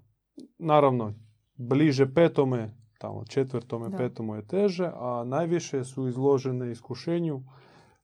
Naravno, 0.60 1.14
bliže 1.56 2.14
petome, 2.14 2.76
tamo 3.00 3.26
četvrtome, 3.26 3.90
Da. 3.90 3.98
petome 3.98 4.38
je 4.38 4.48
teže, 4.48 4.92
a 4.94 5.24
najviše 5.26 5.84
su 5.84 6.08
izložene 6.08 6.72
iskušenju 6.72 7.44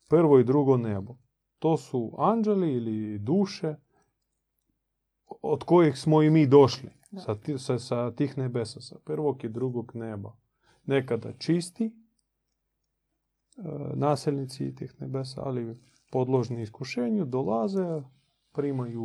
prvo 0.10 0.40
i 0.40 0.44
drugo 0.44 0.78
nebo. 0.78 1.16
To 1.60 1.78
su 1.78 2.16
anđeli 2.18 2.74
ili 2.74 3.20
duše 3.20 3.76
od 5.42 5.64
kojih 5.64 5.98
smo 5.98 6.22
i 6.22 6.30
mi 6.30 6.48
došli. 6.48 6.90
Da. 7.12 7.22
Sa, 7.22 7.36
sa, 7.58 7.80
sa 7.80 8.12
tih 8.12 8.38
nebesa, 8.38 8.82
sa 8.82 8.96
prvog 9.06 9.44
i 9.44 9.50
drugog 9.50 9.92
neba. 9.94 10.45
Nekada 10.86 11.34
čisti 11.38 11.86
e, 11.86 11.92
naselnici 13.96 14.76
tih 14.76 15.02
nebesa, 15.02 15.42
ali 15.46 15.80
podložni 16.12 16.62
iskušenju 16.62 17.26
dolaze, 17.26 18.02
primaju 18.54 19.04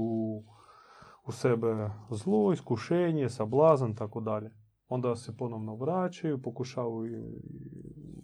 u 1.26 1.32
sebe 1.32 1.90
zlo, 2.10 2.52
iskušenje, 2.52 3.28
sablazan, 3.28 3.94
tako 3.94 4.20
dalje. 4.20 4.50
Onda 4.88 5.16
se 5.16 5.36
ponovno 5.36 5.74
vraćaju, 5.74 6.42
pokušavaju 6.42 7.42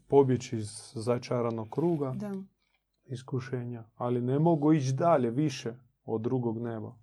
pobjeći 0.08 0.56
iz 0.56 0.92
začaranog 0.94 1.68
kruga 1.70 2.14
da. 2.16 2.32
iskušenja, 3.04 3.84
ali 3.94 4.20
ne 4.20 4.38
mogu 4.38 4.72
ići 4.72 4.92
dalje, 4.92 5.30
više 5.30 5.74
od 6.04 6.20
drugog 6.20 6.58
neba. 6.58 6.94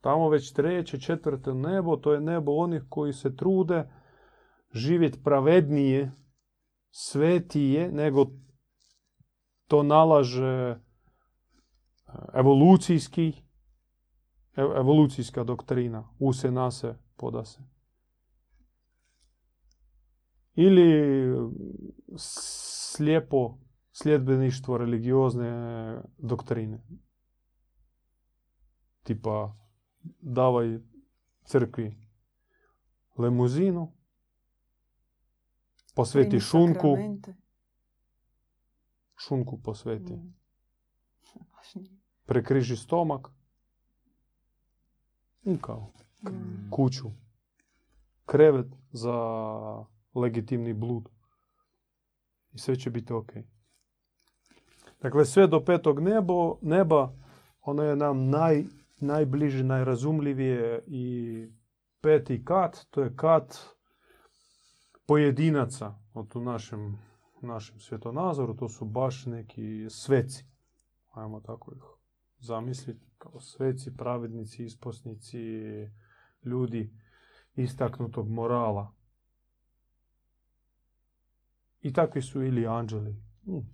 Tamo 0.00 0.28
već 0.28 0.52
treće, 0.52 1.00
četvrto 1.00 1.54
nebo, 1.54 1.96
to 1.96 2.12
je 2.12 2.20
nebo 2.20 2.52
onih 2.52 2.82
koji 2.88 3.12
se 3.12 3.36
trude 3.36 3.90
živjeti 4.72 5.22
pravednije, 5.22 6.12
svetije, 6.90 7.92
nego 7.92 8.26
to 9.66 9.82
nalaže 9.82 10.44
e, 10.46 10.78
evolucijski, 12.34 13.32
evolucijska 14.56 15.44
doktrina, 15.44 16.08
use 16.18 16.50
nase 16.50 16.94
podase. 17.16 17.60
Ili 20.54 21.32
slijepo 22.16 23.58
sljedbeništvo 23.92 24.78
religiozne 24.78 25.52
doktrine. 26.18 26.86
Tipa, 29.02 29.56
davaj 30.20 30.78
crkvi 31.44 31.96
lemuzinu, 33.18 33.92
posveti 36.00 36.40
šunku, 36.40 36.96
šunku 39.16 39.62
posveti, 39.62 40.12
Mm. 40.12 40.34
Prekriži 42.26 42.76
stomak, 42.76 43.28
i 45.44 45.58
kao 45.60 45.92
kuću, 46.70 47.10
krevet 48.26 48.66
za 48.92 49.14
legitimni 50.14 50.72
blud. 50.72 51.08
I 52.52 52.58
sve 52.58 52.76
će 52.76 52.90
biti 52.90 53.12
ok. 53.12 53.32
Dakle, 55.02 55.24
sve 55.24 55.46
do 55.46 55.64
petog 55.64 56.00
nebo, 56.00 56.58
neba, 56.62 57.12
ono 57.60 57.82
je 57.82 57.96
nam 57.96 58.28
naj, 58.30 58.64
najbliže, 58.96 59.64
najrazumljivije 59.64 60.84
i 60.86 61.46
peti 62.00 62.44
kat, 62.44 62.86
to 62.90 63.02
je 63.02 63.16
kat 63.16 63.79
pojedinaca 65.10 65.94
od 66.14 66.36
u 66.36 66.40
našem, 66.40 66.98
našem 67.42 67.80
svjetonazoru, 67.80 68.54
to 68.54 68.68
su 68.68 68.84
baš 68.84 69.26
neki 69.26 69.86
sveci. 69.88 70.44
Ajmo 71.10 71.40
tako 71.40 71.72
ih 71.74 71.82
zamisliti 72.38 73.06
kao 73.18 73.40
sveci, 73.40 73.96
pravednici, 73.96 74.64
isposnici, 74.64 75.38
ljudi 76.44 76.92
istaknutog 77.54 78.28
morala. 78.28 78.94
I 81.80 81.92
takvi 81.92 82.22
su 82.22 82.42
ili 82.42 82.66
anđeli. 82.66 83.12
Mm. 83.46 83.66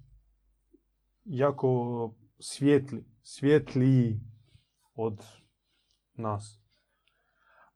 Jako 1.25 2.15
svjetli, 2.39 3.05
svjetliji 3.23 4.21
od 4.95 5.25
nas. 6.15 6.61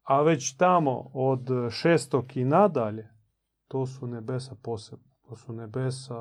A 0.03 0.23
već 0.23 0.57
tamo 0.57 1.11
od 1.14 1.49
šestog 1.70 2.37
i 2.37 2.44
nadalje, 2.44 3.10
to 3.71 3.87
su 3.87 4.07
nebesa 4.07 4.57
posebno. 4.63 5.11
To 5.29 5.37
su 5.37 5.53
nebesa 5.53 6.15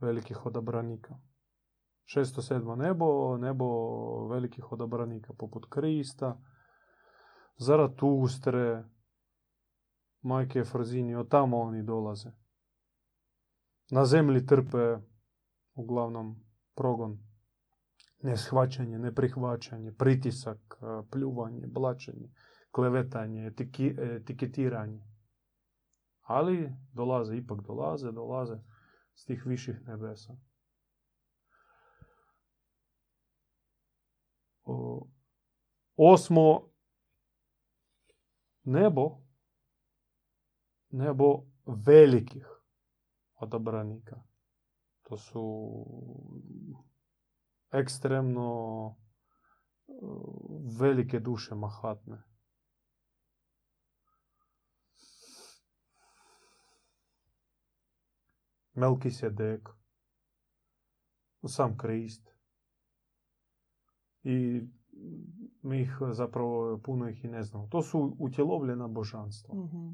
velikih 0.00 0.46
odabranika. 0.46 1.18
Šesto, 2.04 2.42
sedmo 2.42 2.76
nebo, 2.76 3.36
nebo 3.36 3.66
velikih 4.28 4.72
odabranika 4.72 5.32
poput 5.38 5.66
Krista, 5.70 6.40
Zaratustre, 7.56 8.84
majke 10.22 10.64
Frzini, 10.64 11.14
od 11.14 11.28
tamo 11.28 11.60
oni 11.60 11.82
dolaze. 11.82 12.30
Na 13.90 14.04
zemlji 14.04 14.46
trpe 14.46 14.98
uglavnom 15.74 16.44
progon, 16.74 17.18
neshvaćanje, 18.22 18.98
neprihvaćanje, 18.98 19.92
pritisak, 19.92 20.78
pljuvanje, 21.10 21.66
blačenje, 21.66 22.30
klevetanje, 22.70 23.52
etiketiranje. 24.16 25.11
Ali 26.22 26.72
dolaze, 26.92 27.36
ipak 27.36 27.60
dolaze, 27.60 28.12
dolaze 28.12 28.60
s 29.14 29.24
tih 29.24 29.46
viših 29.46 29.86
nebesa. 29.86 30.36
Osmo 35.96 36.70
nebo, 38.64 39.20
nebo 40.90 41.44
velikih 41.66 42.46
odabranika. 43.34 44.22
To 45.02 45.18
su 45.18 45.44
ekstremno 47.70 48.96
velike 50.80 51.20
duše 51.20 51.54
mahatne. 51.54 52.22
Melkisedek, 58.82 59.68
sam 61.46 61.76
Krist. 61.76 62.28
I 64.22 64.60
mi 65.62 65.80
ih 65.80 65.96
zapravo 66.12 66.80
puno 66.84 67.08
ih 67.08 67.24
i 67.24 67.28
ne 67.28 67.42
znamo. 67.42 67.66
To 67.66 67.82
su 67.82 68.16
utjelovljena 68.18 68.88
božanstva. 68.88 69.54
Mhm. 69.54 69.88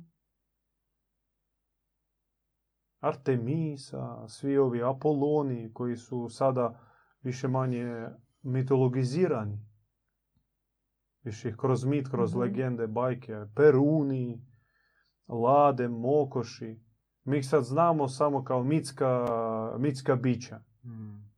Artemisa, 3.01 4.29
svi 4.29 4.59
ovi 4.59 4.83
Apoloni 4.83 5.73
koji 5.73 5.97
su 5.97 6.29
sada 6.29 6.81
više 7.23 7.49
manje 7.49 8.09
mitologizirani. 8.43 9.59
Više 11.23 11.49
ih 11.49 11.57
kroz 11.57 11.85
mit, 11.85 12.09
kroz 12.11 12.31
Mhm. 12.35 12.41
legende, 12.41 12.87
bajke, 12.87 13.35
Peruni, 13.55 14.47
Lade, 15.29 15.89
Mokoši. 15.89 16.88
Mi 17.29 17.39
ih 17.39 17.47
sad 17.47 17.65
znamo 17.65 18.09
samo 18.09 18.45
kao 18.45 18.63
mitska, 18.63 19.27
mitska 19.79 20.17
bića. 20.17 20.61
Mm. 20.85 21.31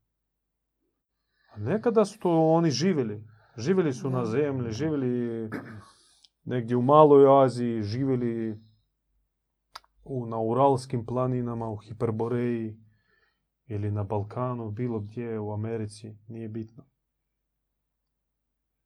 A 1.53 1.59
nekada 1.59 2.05
su 2.05 2.19
to 2.19 2.53
oni 2.53 2.71
živjeli. 2.71 3.25
Živjeli 3.57 3.93
su 3.93 4.11
na 4.11 4.25
zemlji, 4.25 4.73
živjeli 4.73 5.51
negdje 6.45 6.77
u 6.77 6.83
Maloj 6.83 7.45
Aziji, 7.45 7.83
živjeli 7.83 8.61
u, 10.05 10.27
na 10.27 10.41
Uralskim 10.41 11.07
planinama, 11.07 11.69
u 11.69 11.77
Hiperboreji 11.77 12.77
ili 13.67 13.91
na 13.91 14.05
Balkanu, 14.05 14.71
bilo 14.71 15.01
gdje 15.01 15.39
u 15.39 15.53
Americi, 15.53 16.19
nije 16.29 16.49
bitno. 16.49 16.85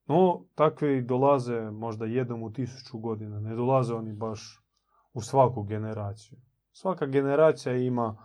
No, 0.06 0.44
takvi 0.54 1.02
dolaze 1.02 1.70
možda 1.70 2.04
jednom 2.04 2.42
u 2.42 2.52
tisuću 2.52 2.98
godina. 2.98 3.40
Ne 3.40 3.54
dolaze 3.54 3.94
oni 3.94 4.12
baš 4.12 4.62
u 5.12 5.20
svaku 5.20 5.62
generaciju. 5.62 6.38
Svaka 6.76 7.06
generacija 7.06 7.76
ima 7.76 8.16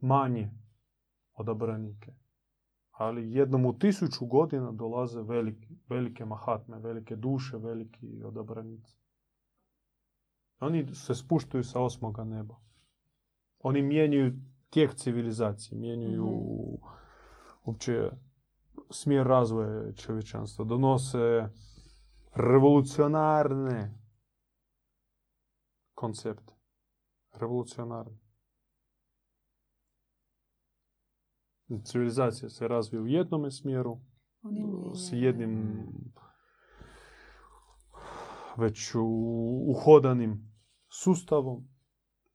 manje 0.00 0.50
odabranike. 1.34 2.12
Ali 2.90 3.32
jednom 3.32 3.66
u 3.66 3.78
tisuću 3.78 4.26
godina 4.26 4.72
dolaze 4.72 5.22
velike, 5.22 5.68
velike 5.88 6.24
mahatme, 6.24 6.78
velike 6.78 7.16
duše, 7.16 7.56
veliki 7.56 8.22
odabranici. 8.24 8.98
Oni 10.60 10.94
se 10.94 11.14
spuštaju 11.14 11.64
sa 11.64 11.80
osmoga 11.80 12.24
neba. 12.24 12.60
Oni 13.58 13.82
mijenjaju 13.82 14.32
tijek 14.70 14.94
civilizacije, 14.94 15.78
mijenjaju 15.78 16.28
uopće 17.64 18.10
smjer 18.90 19.26
razvoja 19.26 19.92
čovječanstva. 19.92 20.64
Donose 20.64 21.48
revolucionarne 22.34 23.98
koncepte. 25.94 26.55
Revolucionarne. 27.40 28.18
Civilizacija 31.84 32.48
se 32.48 32.68
razvija 32.68 33.02
u 33.02 33.06
jednom 33.06 33.50
smjeru, 33.50 33.98
s 34.94 35.12
jednim 35.12 35.86
već 38.56 38.94
uhodanim 39.66 40.52
sustavom, 40.88 41.68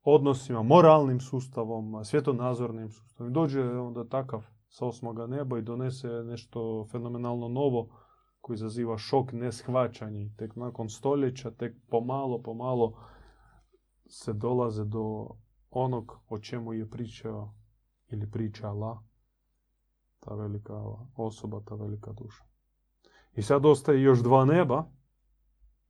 odnosima, 0.02 0.62
moralnim 0.62 1.20
sustavom, 1.20 2.04
svjetonazornim 2.04 2.90
sustavom. 2.90 3.32
Dođe 3.32 3.62
onda 3.62 4.08
takav 4.08 4.44
sa 4.68 4.86
osmoga 4.86 5.26
neba 5.26 5.58
i 5.58 5.62
donese 5.62 6.08
nešto 6.08 6.86
fenomenalno 6.90 7.48
novo 7.48 7.88
koji 8.40 8.54
izaziva 8.54 8.98
šok, 8.98 9.32
neshvaćanje. 9.32 10.30
Tek 10.38 10.56
nakon 10.56 10.88
stoljeća, 10.88 11.50
tek 11.50 11.76
pomalo, 11.90 12.42
pomalo 12.42 12.92
se 14.12 14.32
dolaze 14.32 14.84
do 14.84 15.28
onog 15.70 16.20
o 16.28 16.38
čemu 16.38 16.72
je 16.72 16.90
pričao 16.90 17.54
ili 18.08 18.30
pričala 18.30 19.04
ta 20.20 20.34
velika 20.34 20.82
osoba, 21.16 21.62
ta 21.64 21.74
velika 21.74 22.12
duša. 22.12 22.44
I 23.34 23.42
sad 23.42 23.66
ostaje 23.66 24.02
još 24.02 24.22
dva 24.22 24.44
neba, 24.44 24.90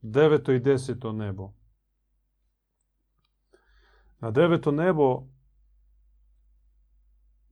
deveto 0.01 0.53
i 0.53 0.61
deseto 0.61 1.13
nebo. 1.13 1.53
Na 4.21 4.31
deveto 4.31 4.71
nebo 4.71 5.27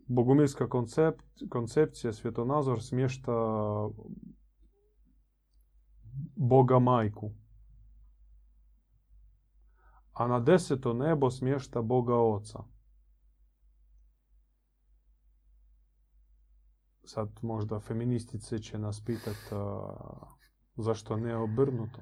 bogumirska 0.07 0.69
koncept, 0.69 1.25
koncepcija, 1.49 2.13
svjetonazor 2.13 2.83
smješta 2.83 3.33
Boga 6.37 6.79
majku. 6.79 7.40
A 10.21 10.27
na 10.27 10.41
deseto 10.41 10.93
nebo 10.93 11.31
smješta 11.31 11.83
Boga 11.83 12.17
oca. 12.17 12.59
Sad 17.05 17.29
možda 17.43 17.81
feministice 17.81 18.59
će 18.59 18.79
nas 18.79 19.05
pitat 19.05 19.53
a, 19.53 19.87
zašto 20.77 21.17
ne 21.17 21.37
obrnuto. 21.37 22.01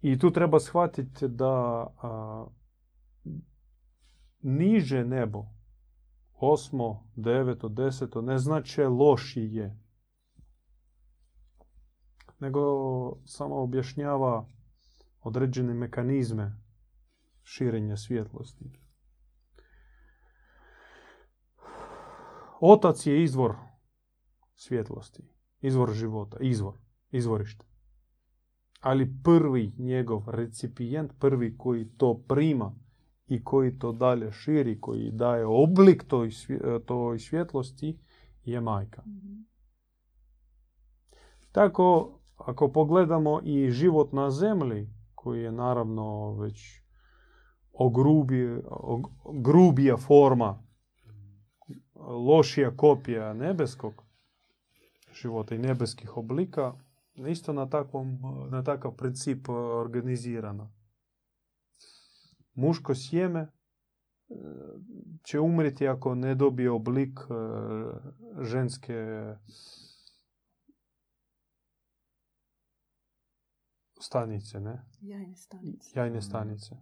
I 0.00 0.18
tu 0.18 0.30
treba 0.30 0.60
shvatiti 0.60 1.28
da 1.28 1.86
a, 2.02 2.46
niže 4.42 5.04
nebo, 5.04 5.46
osmo, 6.32 7.10
deveto, 7.16 7.68
deseto, 7.68 8.22
ne 8.22 8.38
znači 8.38 8.82
lošije. 8.82 9.82
Nego 12.42 12.62
samo 13.24 13.62
objašnjava 13.62 14.46
određene 15.20 15.74
mekanizme 15.74 16.56
širenja 17.42 17.96
svjetlosti. 17.96 18.70
Otac 22.60 23.06
je 23.06 23.22
izvor 23.22 23.54
svjetlosti, 24.54 25.22
izvor 25.60 25.92
života, 25.92 26.36
izvor. 26.40 26.74
izvorište. 27.10 27.66
Ali 28.80 29.14
prvi 29.24 29.72
njegov 29.78 30.28
recipijent, 30.28 31.12
prvi 31.18 31.58
koji 31.58 31.88
to 31.96 32.24
prima 32.28 32.74
i 33.26 33.44
koji 33.44 33.78
to 33.78 33.92
dalje 33.92 34.32
širi, 34.32 34.80
koji 34.80 35.10
daje 35.10 35.46
oblik 35.46 36.04
toj, 36.04 36.30
toj 36.86 37.18
svjetlosti, 37.18 37.98
je 38.44 38.60
majka. 38.60 39.02
Mhm. 39.06 39.32
Tako, 41.52 42.18
ako 42.46 42.72
pogledamo 42.72 43.40
i 43.44 43.70
život 43.70 44.12
na 44.12 44.30
zemlji, 44.30 44.88
koji 45.14 45.42
je 45.42 45.52
naravno 45.52 46.34
već 46.34 46.82
ogrubi, 47.72 48.62
og- 48.70 49.42
grubija 49.42 49.96
forma, 49.96 50.62
lošija 51.94 52.76
kopija 52.76 53.34
nebeskog 53.34 53.92
života 55.12 55.54
i 55.54 55.58
nebeskih 55.58 56.16
oblika, 56.16 56.74
isto 57.14 57.52
na, 57.52 57.68
takvom, 57.68 58.18
na 58.50 58.62
takav 58.62 58.96
princip 58.96 59.48
organizirana. 59.48 60.72
Muško 62.54 62.94
sjeme 62.94 63.40
e, 63.40 63.48
će 65.24 65.40
umriti 65.40 65.88
ako 65.88 66.14
ne 66.14 66.34
dobije 66.34 66.70
oblik 66.70 67.20
e, 67.20 67.34
ženske 68.42 68.94
stanice, 74.02 74.60
ne? 74.60 74.84
Jajne 75.00 75.36
stanice. 75.36 75.90
Jajne 75.94 76.16
Mhm. 76.18 76.26
stanice. 76.26 76.76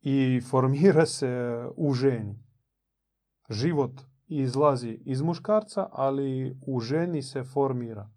I 0.00 0.40
formira 0.50 1.06
se 1.06 1.60
u 1.76 1.94
ženi. 1.94 2.44
Život 3.50 4.00
izlazi 4.26 4.98
iz 5.04 5.22
muškarca, 5.22 5.88
ali 5.92 6.58
u 6.66 6.80
ženi 6.80 7.22
se 7.22 7.44
formira. 7.44 8.10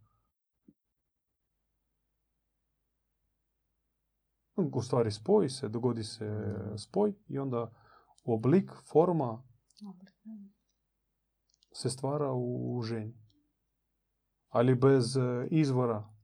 U 4.73 4.81
stvari 4.81 5.11
spoji 5.11 5.49
se, 5.49 5.69
dogodi 5.69 6.03
se 6.03 6.55
spoj 6.77 7.13
i 7.27 7.39
onda 7.39 7.71
oblik, 8.23 8.71
forma 8.91 9.43
se 11.73 11.89
stvara 11.89 12.31
u, 12.31 12.77
u 12.77 12.81
ženi. 12.81 13.13
Ali 14.47 14.75
bez 14.75 15.17
e, 15.17 15.47
izvora 15.51 16.16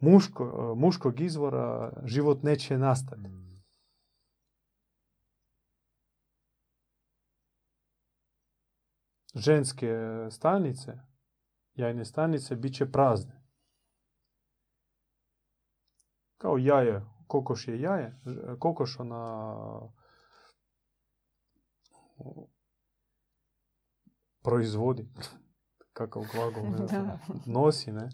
muško, 0.00 0.44
e, 0.44 0.80
muškog 0.80 1.20
izvora 1.20 1.92
život 2.04 2.42
neće 2.42 2.78
nastati. 2.78 3.22
Ženske 9.34 9.94
stanice, 10.30 10.92
jajne 11.74 12.04
stanice, 12.04 12.56
bit 12.56 12.74
će 12.74 12.92
prazne. 12.92 13.42
Kao 16.38 16.58
jaje, 16.58 17.02
kokoš 17.26 17.68
je 17.68 17.80
jaje, 17.80 18.20
kokoš 18.58 19.00
ona 19.00 19.54
proizvodi, 24.42 25.08
kakav 25.98 26.22
glagol, 26.32 26.70
ne 26.70 26.86
znam, 26.86 27.18
nosi, 27.56 27.92
ne, 27.92 28.08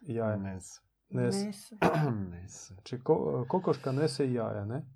jaje. 0.00 0.60
Nese. 1.14 1.46
Nese. 1.46 1.76
Nese. 2.30 2.74
Znači, 2.74 2.98
ko- 2.98 3.44
kokoška 3.48 3.92
nese 3.92 4.32
jaja, 4.32 4.64
ne? 4.64 4.86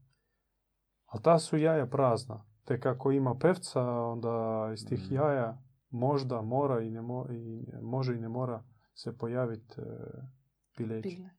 A 1.06 1.18
ta 1.18 1.38
su 1.38 1.56
jaja 1.56 1.86
prazna. 1.86 2.44
Te 2.64 2.80
kako 2.80 3.12
ima 3.12 3.34
pevca, 3.34 3.82
onda 3.82 4.28
iz 4.74 4.86
tih 4.86 5.04
Mhm. 5.04 5.14
jaja 5.14 5.62
možda 5.90 6.42
mora 6.42 6.80
i 6.80 6.90
ne 6.90 7.00
mo- 7.02 7.32
i 7.32 7.66
može 7.82 8.14
i 8.14 8.20
ne 8.20 8.28
mora 8.28 8.64
se 8.94 9.18
pojaviti 9.18 9.74
e, 9.78 9.84
pileć. 10.76 11.02
Pile. 11.04 11.30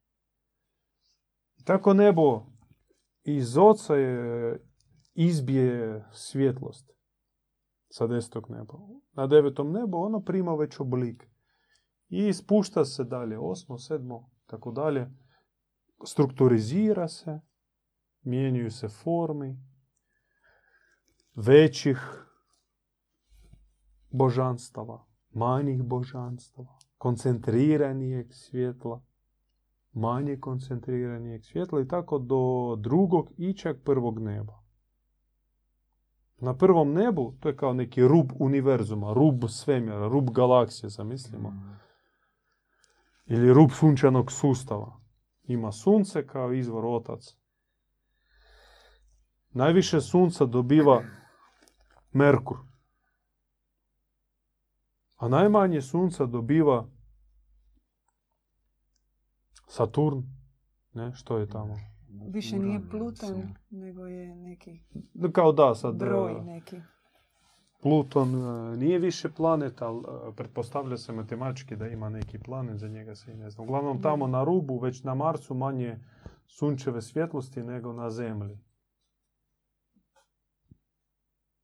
Tako 1.66 1.94
nebo 1.94 2.46
iz 3.24 3.58
oca 3.58 3.96
je 3.96 4.60
izbije 5.14 6.06
svjetlost 6.12 6.92
sa 7.90 8.08
desetog 8.08 8.50
neba. 8.50 8.74
Na 9.12 9.28
devetom 9.28 9.72
nebu 9.72 9.98
ono 9.98 10.22
prima 10.22 10.56
već 10.56 10.80
oblik. 10.80 11.24
I 12.08 12.34
spušta 12.34 12.86
se 12.86 13.04
dalje, 13.04 13.40
osmo, 13.40 13.78
sedmo, 13.78 14.30
tako 14.50 14.72
dalje. 14.72 15.10
Strukturizira 16.06 17.08
se, 17.08 17.40
mijenjaju 18.22 18.72
se 18.72 18.90
formi 18.90 19.58
većih 21.36 22.26
božanstava, 24.10 25.06
manjih 25.32 25.84
božanstava, 25.84 26.78
koncentriranijeg 26.98 28.34
svjetla, 28.34 29.02
manje 29.92 30.40
koncentriranijeg 30.40 31.46
svjetla 31.46 31.82
i 31.82 31.88
tako 31.88 32.18
do 32.18 32.76
drugog 32.76 33.32
i 33.38 33.54
čak 33.54 33.78
prvog 33.86 34.20
neba. 34.20 34.60
Na 36.38 36.58
prvom 36.58 36.94
nebu, 36.94 37.34
to 37.40 37.50
je 37.50 37.58
kao 37.58 37.74
neki 37.74 38.08
rub 38.08 38.32
univerzuma, 38.40 39.14
rub 39.14 39.44
svemira, 39.48 40.08
rub 40.08 40.30
galaksije, 40.30 40.90
zamislimo. 40.90 41.54
Ili 43.30 43.54
rub 43.54 43.72
sunčanog 43.72 44.32
sustava. 44.32 45.00
Ima 45.44 45.72
sunce 45.72 46.28
kao 46.28 46.54
izvor 46.54 46.86
otac. 46.86 47.36
Najviše 49.50 50.02
sunca 50.02 50.46
dobiva 50.46 51.04
Merkur. 52.12 52.58
A 55.16 55.28
najmanje 55.28 55.82
sunca 55.82 56.26
dobiva 56.26 56.88
Saturn. 59.68 60.24
Ne, 60.94 61.14
što 61.14 61.38
je 61.38 61.50
tamo? 61.50 61.76
Više 62.32 62.60
nije 62.60 62.90
Pluton, 62.90 63.56
nego 63.70 64.06
je 64.06 64.36
neki 64.36 64.80
Kao 65.34 65.52
da, 65.52 65.76
sad 65.76 65.96
broj 65.96 66.32
e, 66.32 66.42
neki. 66.42 66.82
Pluton 67.82 68.36
e, 68.36 68.78
nije 68.78 69.00
više 69.00 69.30
planet, 69.30 69.82
ali 69.82 70.00
e, 70.00 70.36
pretpostavlja 70.36 70.98
se 70.98 71.14
matematički 71.14 71.76
da 71.76 71.88
ima 71.88 72.10
neki 72.10 72.40
planet, 72.40 72.78
za 72.78 72.88
njega 72.88 73.16
se 73.16 73.32
i 73.34 73.36
ne 73.36 73.50
zna. 73.50 73.64
Uglavnom 73.64 74.02
tamo 74.02 74.28
na 74.28 74.44
rubu, 74.44 74.80
već 74.80 75.04
na 75.04 75.16
Marsu 75.16 75.54
manje 75.54 76.00
sunčeve 76.48 77.02
svjetlosti 77.02 77.64
nego 77.64 77.94
na 77.94 78.10
Zemlji. 78.10 78.60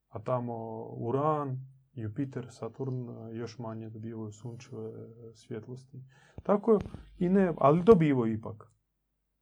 A 0.10 0.20
tamo 0.20 0.86
Uran, 0.98 1.58
Jupiter, 1.94 2.48
Saturn 2.50 3.10
e, 3.10 3.36
još 3.36 3.60
manje 3.60 3.90
dobivaju 3.90 4.32
sunčeve 4.32 4.92
svjetlosti. 5.34 6.04
Tako 6.44 6.80
i 7.20 7.30
nebo, 7.30 7.58
ali 7.62 7.84
dobivaju 7.84 8.34
ipak. 8.34 8.72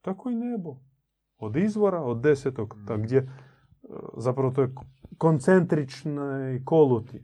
Tako 0.01 0.29
i 0.29 0.35
nebo. 0.35 0.77
Od 1.37 1.55
izvora, 1.55 2.01
od 2.01 2.21
desetog, 2.21 2.75
tak 2.87 3.01
gdje 3.01 3.17
e, 3.17 3.27
zapravo 4.17 4.51
to 4.51 4.61
je 4.61 4.73
koncentrični 5.17 6.65
koluti. 6.65 7.23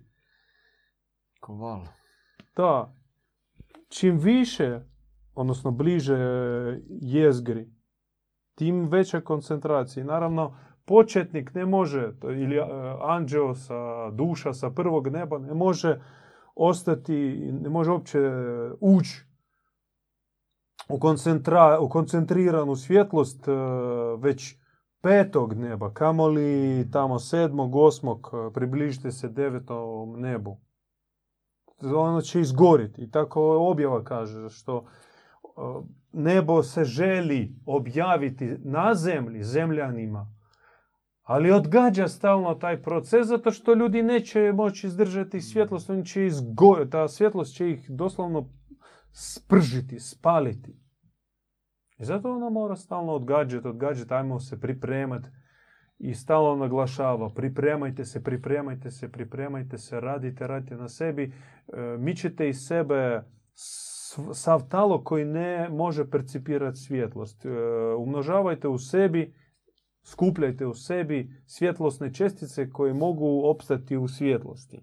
Koval. 1.39 1.81
Da, 2.55 2.95
čim 3.89 4.17
više, 4.17 4.79
odnosno 5.35 5.71
bliže 5.71 6.17
jezgri, 6.89 7.69
tim 8.55 8.87
veća 8.87 9.21
koncentracija. 9.21 10.05
Naravno, 10.05 10.57
početnik 10.85 11.53
ne 11.53 11.65
može, 11.65 12.11
ili 12.23 12.55
e, 12.57 12.63
anđeo 13.01 13.55
sa 13.55 14.11
duša 14.11 14.53
sa 14.53 14.69
prvog 14.69 15.07
neba 15.07 15.37
ne 15.37 15.53
može 15.53 16.01
ostati, 16.55 17.51
ne 17.61 17.69
može 17.69 17.91
uopće 17.91 18.19
ući 18.79 19.25
u, 20.89 20.99
koncentra, 20.99 21.79
u 21.79 21.89
koncentriranu 21.89 22.75
svjetlost 22.75 23.47
e, 23.47 23.51
već 24.19 24.55
petog 25.01 25.53
neba, 25.53 25.93
kamoli 25.93 26.87
tamo 26.91 27.19
sedmog, 27.19 27.75
osmog, 27.75 28.31
e, 28.33 28.53
približite 28.53 29.11
se 29.11 29.29
devetom 29.29 30.21
nebu. 30.21 30.57
Ono 31.95 32.21
će 32.21 32.41
izgoriti. 32.41 33.01
I 33.01 33.11
tako 33.11 33.41
objava 33.71 34.03
kaže 34.03 34.49
što 34.49 34.77
e, 34.83 35.49
nebo 36.11 36.63
se 36.63 36.83
želi 36.83 37.55
objaviti 37.65 38.57
na 38.63 38.95
zemlji, 38.95 39.43
zemljanima, 39.43 40.39
ali 41.23 41.51
odgađa 41.51 42.07
stalno 42.07 42.55
taj 42.55 42.81
proces 42.81 43.27
zato 43.27 43.51
što 43.51 43.73
ljudi 43.73 44.03
neće 44.03 44.51
moći 44.55 44.87
izdržati 44.87 45.41
svjetlost, 45.41 45.89
oni 45.89 46.05
će 46.05 46.25
izgoriti, 46.25 46.91
ta 46.91 47.07
svjetlost 47.07 47.55
će 47.55 47.71
ih 47.71 47.89
doslovno 47.89 48.49
spržiti, 49.11 49.99
spaliti. 49.99 50.88
I 51.99 52.05
zato 52.05 52.31
ona 52.31 52.49
mora 52.49 52.75
stalno 52.75 53.13
odgađati, 53.13 53.67
odgađati, 53.67 54.13
ajmo 54.13 54.39
se 54.39 54.59
pripremati 54.59 55.29
i 55.99 56.13
stalno 56.13 56.55
naglašava, 56.55 57.29
pripremajte 57.29 58.05
se, 58.05 58.23
pripremajte 58.23 58.91
se, 58.91 59.11
pripremajte 59.11 59.77
se, 59.77 59.99
radite, 59.99 60.47
radite 60.47 60.75
na 60.75 60.87
sebi, 60.87 61.23
e, 61.23 61.97
mičite 61.97 62.49
iz 62.49 62.57
sebe 62.67 63.23
sav 64.33 64.69
talog 64.69 65.03
koji 65.03 65.25
ne 65.25 65.69
može 65.69 66.09
percipirati 66.09 66.77
svjetlost. 66.77 67.45
E, 67.45 67.49
Umnožavajte 67.97 68.67
u 68.67 68.77
sebi, 68.77 69.33
skupljajte 70.03 70.65
u 70.65 70.73
sebi 70.73 71.43
svjetlosne 71.45 72.13
čestice 72.13 72.69
koje 72.69 72.93
mogu 72.93 73.41
opstati 73.45 73.97
u 73.97 74.07
svjetlosti. 74.07 74.81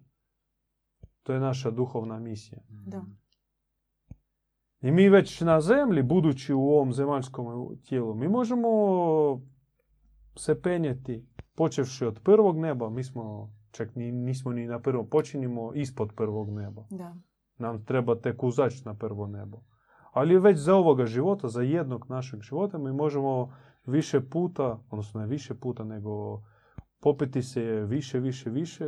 To 1.22 1.32
je 1.32 1.40
naša 1.40 1.70
duhovna 1.70 2.18
misija. 2.18 2.60
Da. 2.68 3.04
I 4.80 4.90
mi 4.90 5.08
već 5.08 5.40
na 5.40 5.60
zemlji, 5.60 6.02
budući 6.02 6.54
u 6.54 6.60
ovom 6.60 6.92
zemaljskom 6.92 7.76
tijelu, 7.88 8.14
mi 8.14 8.28
možemo 8.28 8.68
se 10.36 10.62
penjeti, 10.62 11.26
počevši 11.54 12.04
od 12.04 12.20
prvog 12.24 12.58
neba, 12.58 12.90
mi 12.90 13.04
smo, 13.04 13.52
čak 13.70 13.94
ni, 13.94 14.12
nismo 14.12 14.52
ni 14.52 14.66
na 14.66 14.78
prvom, 14.78 15.10
počinimo 15.10 15.74
ispod 15.74 16.12
prvog 16.16 16.50
neba. 16.50 16.84
Da. 16.90 17.14
Nam 17.58 17.84
treba 17.84 18.14
tek 18.14 18.42
uzaći 18.42 18.82
na 18.84 18.94
prvo 18.94 19.26
nebo. 19.26 19.58
Ali 20.12 20.38
već 20.38 20.58
za 20.58 20.74
ovoga 20.74 21.06
života, 21.06 21.48
za 21.48 21.62
jednog 21.62 22.06
našeg 22.08 22.40
života, 22.40 22.78
mi 22.78 22.92
možemo 22.92 23.52
više 23.86 24.20
puta, 24.20 24.78
odnosno 24.90 25.20
ne 25.20 25.26
više 25.26 25.54
puta, 25.54 25.84
nego 25.84 26.42
popiti 27.00 27.42
se 27.42 27.62
više, 27.62 28.20
više, 28.20 28.50
više, 28.50 28.84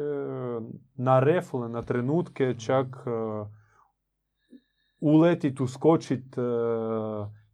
na 0.94 1.20
refle, 1.20 1.68
na 1.68 1.82
trenutke, 1.82 2.54
čak 2.58 2.86
uh, 2.86 3.48
uletit, 5.00 5.60
uskočit 5.60 6.38
uh, 6.38 6.44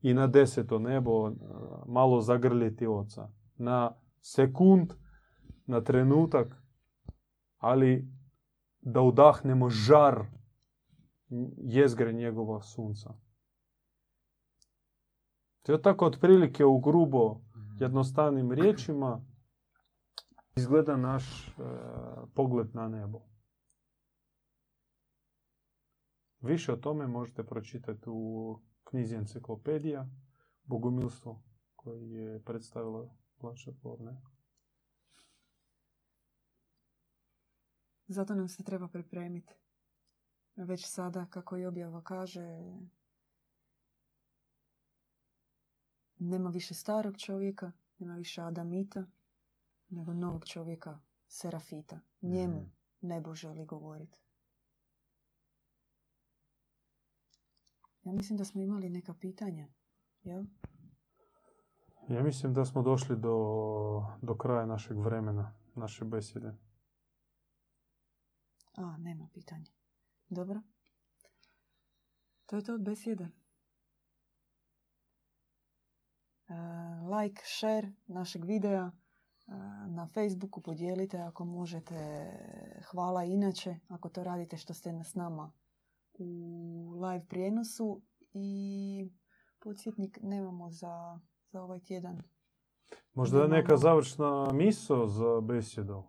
i 0.02 0.14
na 0.14 0.26
deseto 0.26 0.78
nebo, 0.78 1.22
uh, 1.22 1.32
malo 1.86 2.20
zagrljeti 2.20 2.86
oca. 2.86 3.28
Na 3.56 3.94
sekund, 4.20 4.92
na 5.66 5.80
trenutak, 5.80 6.62
ali 7.58 8.08
da 8.80 9.00
udahnemo 9.00 9.68
žar 9.68 10.24
jezgre 11.56 12.12
njegova 12.12 12.62
sunca. 12.62 13.14
To 15.62 15.72
je 15.72 15.82
tako 15.82 16.06
otprilike 16.06 16.64
u 16.64 16.78
grubo 16.80 17.40
jednostavnim 17.80 18.52
riječima 18.52 19.20
izgleda 20.56 20.96
naš 20.96 21.48
e, 21.48 21.52
pogled 22.34 22.74
na 22.74 22.88
nebo. 22.88 23.20
Više 26.44 26.72
o 26.72 26.76
tome 26.76 27.06
možete 27.06 27.44
pročitati 27.44 28.04
u 28.06 28.58
knjizi 28.84 29.16
enciklopedija 29.16 30.08
Bogumilstvo 30.64 31.42
koji 31.76 32.10
je 32.10 32.42
predstavila 32.44 33.16
Planša 33.38 33.72
Forne. 33.82 34.20
Zato 38.06 38.34
nam 38.34 38.48
se 38.48 38.62
treba 38.62 38.88
pripremiti. 38.88 39.54
Već 40.56 40.86
sada, 40.86 41.26
kako 41.30 41.56
i 41.56 41.66
objava 41.66 42.02
kaže, 42.02 42.74
nema 46.18 46.50
više 46.50 46.74
starog 46.74 47.16
čovjeka, 47.18 47.72
nema 47.98 48.14
više 48.14 48.42
Adamita, 48.42 49.06
nego 49.88 50.12
novog 50.14 50.44
čovjeka, 50.44 51.00
Serafita. 51.26 52.00
Njemu 52.22 52.60
Mhm. 52.60 52.70
nebo 53.00 53.34
želi 53.34 53.66
govoriti. 53.66 54.23
Ja 58.04 58.12
mislim 58.12 58.36
da 58.36 58.44
smo 58.44 58.60
imali 58.60 58.90
neka 58.90 59.14
pitanja. 59.14 59.68
Jel? 60.22 60.44
Ja 62.08 62.22
mislim 62.22 62.54
da 62.54 62.64
smo 62.64 62.82
došli 62.82 63.16
do, 63.16 63.36
do 64.22 64.36
kraja 64.36 64.66
našeg 64.66 64.98
vremena, 64.98 65.54
naše 65.74 66.04
besjede. 66.04 66.54
A, 68.76 68.96
nema 68.96 69.28
pitanja. 69.34 69.70
Dobro. 70.28 70.60
To 72.46 72.56
je 72.56 72.64
to 72.64 72.74
od 72.74 72.82
besjede. 72.82 73.24
E, 76.48 76.54
like, 77.20 77.42
share 77.44 77.92
našeg 78.06 78.44
videa 78.44 78.90
e, 78.90 78.92
na 79.88 80.06
Facebooku 80.06 80.60
podijelite 80.60 81.18
ako 81.18 81.44
možete. 81.44 82.26
Hvala 82.90 83.24
inače 83.24 83.76
ako 83.88 84.08
to 84.08 84.24
radite 84.24 84.56
što 84.56 84.74
ste 84.74 85.04
s 85.04 85.14
nama 85.14 85.52
u 86.14 86.26
live 86.96 87.24
prijenosu 87.26 88.02
i 88.32 89.10
podsjetnik 89.60 90.18
nemamo 90.22 90.70
za, 90.70 91.18
za 91.44 91.62
ovaj 91.62 91.80
tjedan. 91.80 92.22
Možda 93.14 93.38
je 93.38 93.40
Imamo- 93.40 93.56
neka 93.56 93.76
završna 93.76 94.48
miso 94.52 95.06
za 95.06 95.40
besjedu? 95.42 96.02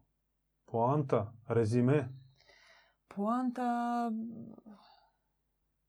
Poanta, 0.66 1.34
rezime, 1.48 2.10
Poanta 3.08 4.12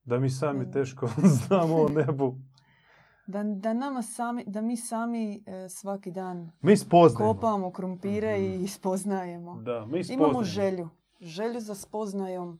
da 0.05 0.19
mi 0.19 0.31
sami 0.31 0.71
teško 0.71 1.09
znamo 1.39 1.77
o 1.77 1.89
nebu. 1.89 2.39
da, 3.27 3.43
da, 3.45 3.73
nama 3.75 4.03
sami, 4.03 4.45
da 4.47 4.61
mi 4.61 4.77
sami 4.77 5.43
e, 5.47 5.69
svaki 5.69 6.11
dan 6.11 6.51
Mi 6.63 6.77
spoznajemo. 6.77 7.35
kopamo 7.35 7.73
krumpire 7.73 8.39
Mhm. 8.39 8.65
i 8.65 8.69
spoznajemo. 8.69 9.57
Da, 9.57 9.73
mi 9.81 10.01
Imamo 10.01 10.03
spoznajemo. 10.03 10.45
želju. 10.45 10.89
Želju 11.21 11.61
za 11.61 11.75
spoznajom 11.75 12.59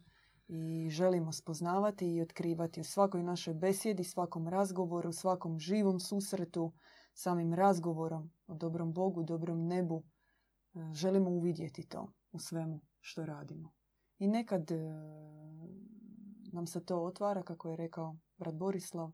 i 0.49 0.91
želimo 0.91 1.33
spoznavati 1.33 2.15
i 2.15 2.23
otkrivati 2.23 2.81
u 2.81 2.85
svakoj 2.85 3.23
našoj 3.23 3.55
besjedi, 3.55 4.05
svakom 4.05 4.49
razgovoru, 4.49 5.13
svakom 5.13 5.59
živom 5.59 6.01
susretu, 6.01 6.73
samim 7.15 7.55
razgovorom 7.55 8.31
o 8.47 8.55
dobrom 8.55 8.93
Bogu, 8.93 9.23
dobrom 9.23 9.67
nebu. 9.67 10.05
E, 10.75 10.93
Želimo 10.93 11.31
uvidjeti 11.31 11.89
to 11.89 12.13
u 12.33 12.39
svemu 12.39 12.81
što 13.01 13.27
radimo. 13.27 13.73
I 14.19 14.27
nekad 14.27 14.71
e, 14.71 14.77
nam 16.53 16.67
se 16.67 16.85
to 16.85 17.05
otvara, 17.05 17.43
kako 17.43 17.69
je 17.69 17.77
rekao 17.77 18.17
brat 18.37 18.55
Borislav. 18.55 19.13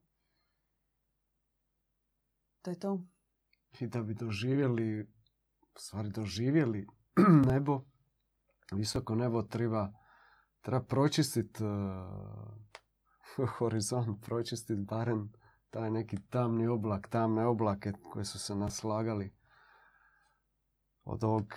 To 2.63 2.71
je 2.71 2.79
to. 2.79 3.01
I 3.81 3.87
da 3.87 4.03
bi 4.03 4.15
doživjeli, 4.15 5.11
stvari 5.79 6.11
doživjeli 6.11 6.87
nebo, 7.53 7.81
visoko 8.73 9.15
nebo 9.15 9.43
treba, 9.43 9.93
treba 10.63 10.81
pročistiti 10.81 11.65
horizont, 13.59 14.25
pročistiti 14.27 14.83
barem 14.83 15.33
taj 15.71 15.91
neki 15.91 16.17
tamni 16.31 16.67
oblak, 16.67 17.09
tamne 17.09 17.47
oblake 17.47 17.93
koje 18.13 18.25
su 18.25 18.39
se 18.39 18.55
naslagali 18.55 19.33
od 21.05 21.25
ovog 21.25 21.55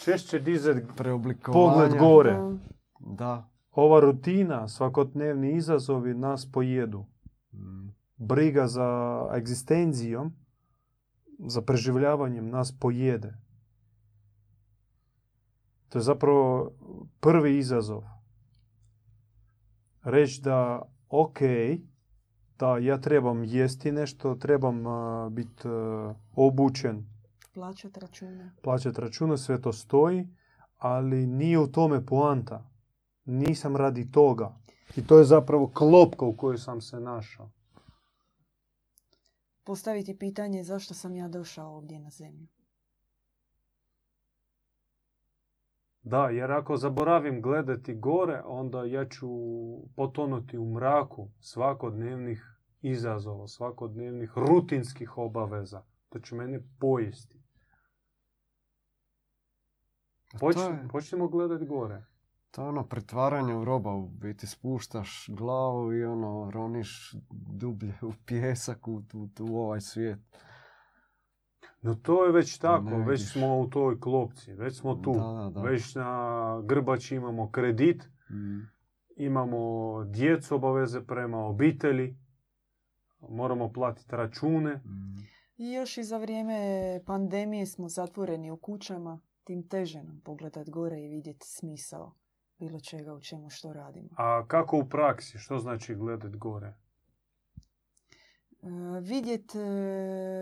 Češće 0.00 0.38
dizat 0.38 0.76
preoblikovanja. 0.96 1.72
Pogled 1.72 2.00
gore. 2.00 2.30
E, 2.30 2.58
Da. 3.00 3.50
ova 3.70 4.00
rutina, 4.00 4.68
svakodnevni 4.68 5.56
izazovi 5.56 6.14
nas 6.14 6.52
pojedu. 6.52 7.06
Mm. 7.52 7.88
Briga 8.16 8.66
za 8.66 9.20
egzistencijom, 9.36 10.32
za 11.38 11.62
preživljavanjem 11.62 12.50
nas 12.50 12.78
pojede. 12.80 13.34
To 15.88 15.98
je 15.98 16.02
zapravo 16.02 16.72
prvi 17.20 17.58
izazov. 17.58 18.02
Reći 20.02 20.42
da, 20.42 20.82
ok, 21.08 21.38
da 22.58 22.78
ja 22.78 23.00
trebam 23.00 23.44
jesti 23.44 23.92
nešto, 23.92 24.34
trebam 24.34 24.84
biti 25.30 25.68
obučen, 26.34 27.06
plaćat 27.54 27.96
račune. 27.96 28.50
plaćati 28.62 29.00
račune, 29.00 29.36
sve 29.38 29.62
to 29.62 29.72
stoji, 29.72 30.28
ali 30.78 31.26
nije 31.26 31.58
u 31.58 31.66
tome 31.66 32.06
poanta. 32.06 32.70
Nisam 33.24 33.76
radi 33.76 34.10
toga. 34.10 34.56
I 34.96 35.06
to 35.06 35.18
je 35.18 35.24
zapravo 35.24 35.70
klopka 35.74 36.24
u 36.24 36.36
kojoj 36.36 36.58
sam 36.58 36.80
se 36.80 37.00
našao. 37.00 37.50
Postaviti 39.64 40.18
pitanje 40.18 40.64
zašto 40.64 40.94
sam 40.94 41.16
ja 41.16 41.28
došao 41.28 41.76
ovdje 41.76 42.00
na 42.00 42.10
zemlju. 42.10 42.46
Da, 46.08 46.28
jer 46.28 46.52
ako 46.52 46.76
zaboravim 46.76 47.42
gledati 47.42 47.94
gore, 47.94 48.42
onda 48.46 48.84
ja 48.84 49.08
ću 49.08 49.28
potonuti 49.96 50.58
u 50.58 50.64
mraku 50.64 51.28
svakodnevnih 51.40 52.58
izazova, 52.80 53.48
svakodnevnih 53.48 54.32
rutinskih 54.36 55.18
obaveza. 55.18 55.82
To 56.08 56.20
će 56.20 56.34
mene 56.34 56.60
pojesti. 56.80 57.38
A 60.34 60.38
Poč, 60.40 60.54
to, 60.54 60.62
je, 60.62 60.88
počnemo 60.92 61.28
gledati 61.28 61.66
gore. 61.66 62.04
to 62.50 62.62
je 62.62 62.68
ono 62.68 62.86
pretvaranje 62.86 63.54
u 63.54 63.64
roba, 63.64 63.94
u 63.94 64.08
biti 64.08 64.46
spuštaš 64.46 65.26
glavu 65.28 65.92
i 65.92 66.04
ono 66.04 66.50
roniš 66.50 67.14
dublje 67.30 67.94
u 68.02 68.12
pjesak, 68.26 68.88
u, 68.88 69.02
u, 69.14 69.28
u 69.40 69.56
ovaj 69.58 69.80
svijet. 69.80 70.18
No 71.82 71.94
to 71.94 72.24
je 72.24 72.32
već 72.32 72.58
tako, 72.58 72.84
Ne 72.84 73.04
već 73.04 73.32
smo 73.32 73.58
u 73.58 73.66
toj 73.66 74.00
klopci, 74.00 74.52
već 74.54 74.76
smo 74.76 74.94
tu. 74.94 75.12
Da, 75.12 75.20
da, 75.20 75.50
da. 75.54 75.62
Već 75.62 75.94
na 75.94 76.62
grbači 76.64 77.16
imamo 77.16 77.50
kredit, 77.50 78.08
Mm. 78.30 78.60
imamo 79.16 79.58
djecu 80.04 80.54
obaveze 80.54 81.00
prema 81.06 81.38
obitelji, 81.46 82.16
moramo 83.28 83.72
platiti 83.72 84.16
račune. 84.16 84.74
Mm. 84.74 85.18
I 85.56 85.72
još 85.72 85.98
i 85.98 86.04
za 86.04 86.18
vrijeme 86.18 86.60
pandemije 87.06 87.66
smo 87.66 87.88
zatvoreni 87.88 88.50
u 88.50 88.56
kućama, 88.56 89.20
tim 89.44 89.68
teže 89.68 90.02
nam 90.02 90.20
pogledat 90.24 90.70
gore 90.70 91.00
i 91.00 91.08
vidjeti 91.08 91.46
smisao 91.48 92.14
bilo 92.58 92.80
čega 92.80 93.14
u 93.14 93.20
čemu 93.20 93.50
što 93.50 93.72
radimo. 93.72 94.08
A 94.16 94.44
kako 94.48 94.76
u 94.76 94.88
praksi? 94.88 95.38
Što 95.38 95.58
znači 95.58 95.94
gledat 95.94 96.36
gore? 96.36 96.74
E, 98.62 99.00
vidjet 99.00 99.54
e, 99.54 99.58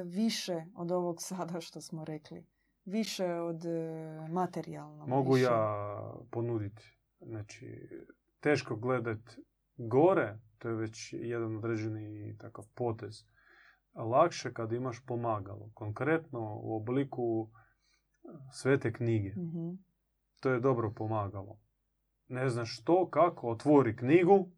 više 0.04 0.64
od 0.74 0.90
ovog 0.90 1.22
sada 1.28 1.60
što 1.60 1.80
smo 1.80 2.04
rekli. 2.04 2.46
Više 2.84 3.34
od 3.34 3.64
e, 3.64 4.28
materijalnog. 4.30 5.08
Mogu 5.08 5.34
više. 5.34 5.44
ja 5.44 5.86
ponuditi. 6.30 6.98
Znači, 7.20 7.88
teško 8.40 8.76
gledat 8.76 9.18
gore 9.76 10.38
To 10.58 10.68
je 10.68 10.74
već 10.74 11.12
jedan 11.12 11.56
određeni 11.56 12.36
takav 12.38 12.64
potez. 12.74 13.24
Lakše 13.94 14.52
kad 14.52 14.72
imaš 14.72 15.04
pomagalo, 15.06 15.70
konkretno 15.74 16.60
u 16.62 16.76
obliku 16.76 17.48
svete 18.52 18.92
knjige. 18.92 19.28
Mhm. 19.30 19.70
To 20.40 20.50
je 20.50 20.60
dobro 20.60 20.90
pomagalo. 20.90 21.58
Ne 22.28 22.48
znaš 22.48 22.80
što, 22.80 23.10
kako, 23.10 23.48
otvori 23.48 23.96
knjigu, 23.96 24.50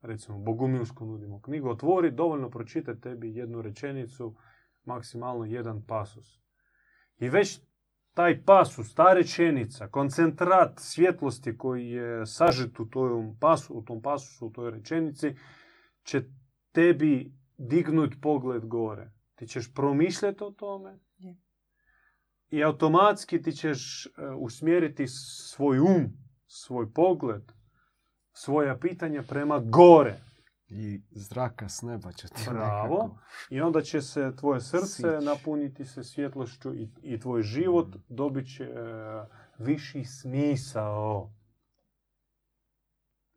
recimo 0.00 0.38
Bogumilsku 0.38 1.06
nudimo 1.06 1.40
knjigu, 1.42 1.68
otvori, 1.68 2.10
dovoljno 2.10 2.50
pročita 2.50 2.94
tebi 2.94 3.36
jednu 3.36 3.62
rečenicu, 3.62 4.36
maksimalno 4.84 5.44
jedan 5.44 5.82
pasus. 5.86 6.40
I 7.18 7.28
već 7.28 7.60
taj 8.14 8.44
pasus, 8.44 8.94
ta 8.94 9.12
rečenica, 9.12 9.88
koncentrat 9.88 10.72
svjetlosti 10.76 11.58
koji 11.58 11.88
je 11.88 12.26
sažet 12.26 12.80
u, 12.80 12.86
tom 12.86 13.36
pasu, 13.40 13.74
u 13.74 13.82
tom 13.82 14.02
pasusu, 14.02 14.46
u 14.46 14.50
toj 14.50 14.70
rečenici, 14.70 15.34
će 16.02 16.22
tebi 16.72 17.32
dignut 17.56 18.14
pogled 18.22 18.66
gore. 18.66 19.12
Ti 19.34 19.46
ćeš 19.46 19.74
promišljati 19.74 20.44
o 20.44 20.50
tome 20.50 20.98
i 22.50 22.64
automatski 22.64 23.42
ti 23.42 23.52
ćeš 23.52 24.06
e, 24.06 24.10
usmjeriti 24.38 25.06
svoj 25.08 25.80
um, 25.80 26.12
svoj 26.46 26.92
pogled, 26.92 27.52
svoja 28.40 28.76
pitanja 28.76 29.22
prema 29.22 29.58
gore. 29.60 30.20
I 30.68 31.00
zraka 31.10 31.68
s 31.68 31.82
neba 31.82 32.12
će 32.12 32.28
ti 32.28 32.42
Bravo. 32.46 32.94
nekako- 32.94 33.18
I 33.50 33.60
onda 33.60 33.80
će 33.82 34.00
se 34.00 34.32
tvoje 34.36 34.60
srce 34.60 34.86
Sići. 34.86 35.24
napuniti 35.24 35.84
se 35.84 36.04
svjetlošću 36.04 36.74
i, 36.74 36.88
i 37.02 37.20
tvoj 37.20 37.42
život 37.42 37.86
Mm. 37.88 37.98
dobit 38.08 38.56
će 38.56 38.64
e, 38.64 38.74
viši 39.58 40.04
smisao. 40.04 41.30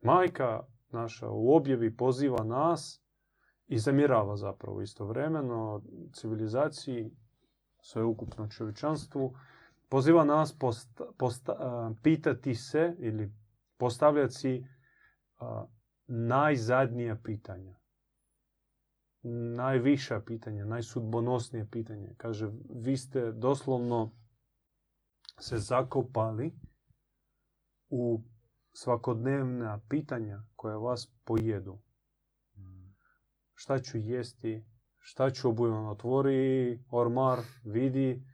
Majka 0.02 0.60
naša 0.90 1.28
u 1.28 1.54
objavi 1.54 1.96
poziva 1.96 2.44
nas 2.44 3.02
i 3.68 3.78
zamjerava 3.78 4.36
zapravo 4.36 4.82
istovremeno 4.82 5.82
civilizaciji, 6.12 7.10
sveukupno 7.80 8.48
čovječanstvu, 8.48 9.34
poziva 9.88 10.24
nas 10.24 10.58
posta, 10.58 11.04
posta- 11.18 11.52
a, 11.52 11.94
pitati 12.02 12.54
se 12.54 12.96
ili 12.98 13.32
postavljati 13.76 14.34
si 14.34 14.66
najzadnija 16.06 17.16
pitanja. 17.24 17.78
Najviša 19.56 20.20
pitanja, 20.26 20.64
najsudbonosnije 20.64 21.68
pitanje. 21.70 22.14
Kaže, 22.16 22.50
vi 22.70 22.96
ste 22.96 23.32
doslovno 23.32 24.10
se 25.38 25.58
zakopali 25.58 26.52
u 27.88 28.22
svakodnevna 28.72 29.80
pitanja 29.88 30.42
koja 30.56 30.76
vas 30.76 31.12
pojedu. 31.24 31.78
Šta 33.54 33.78
ću 33.78 33.98
jesti, 33.98 34.64
šta 34.98 35.30
ću 35.30 35.48
obujem, 35.48 35.86
otvori? 35.86 36.84
Ormar, 36.90 37.38
vidi. 37.64 38.24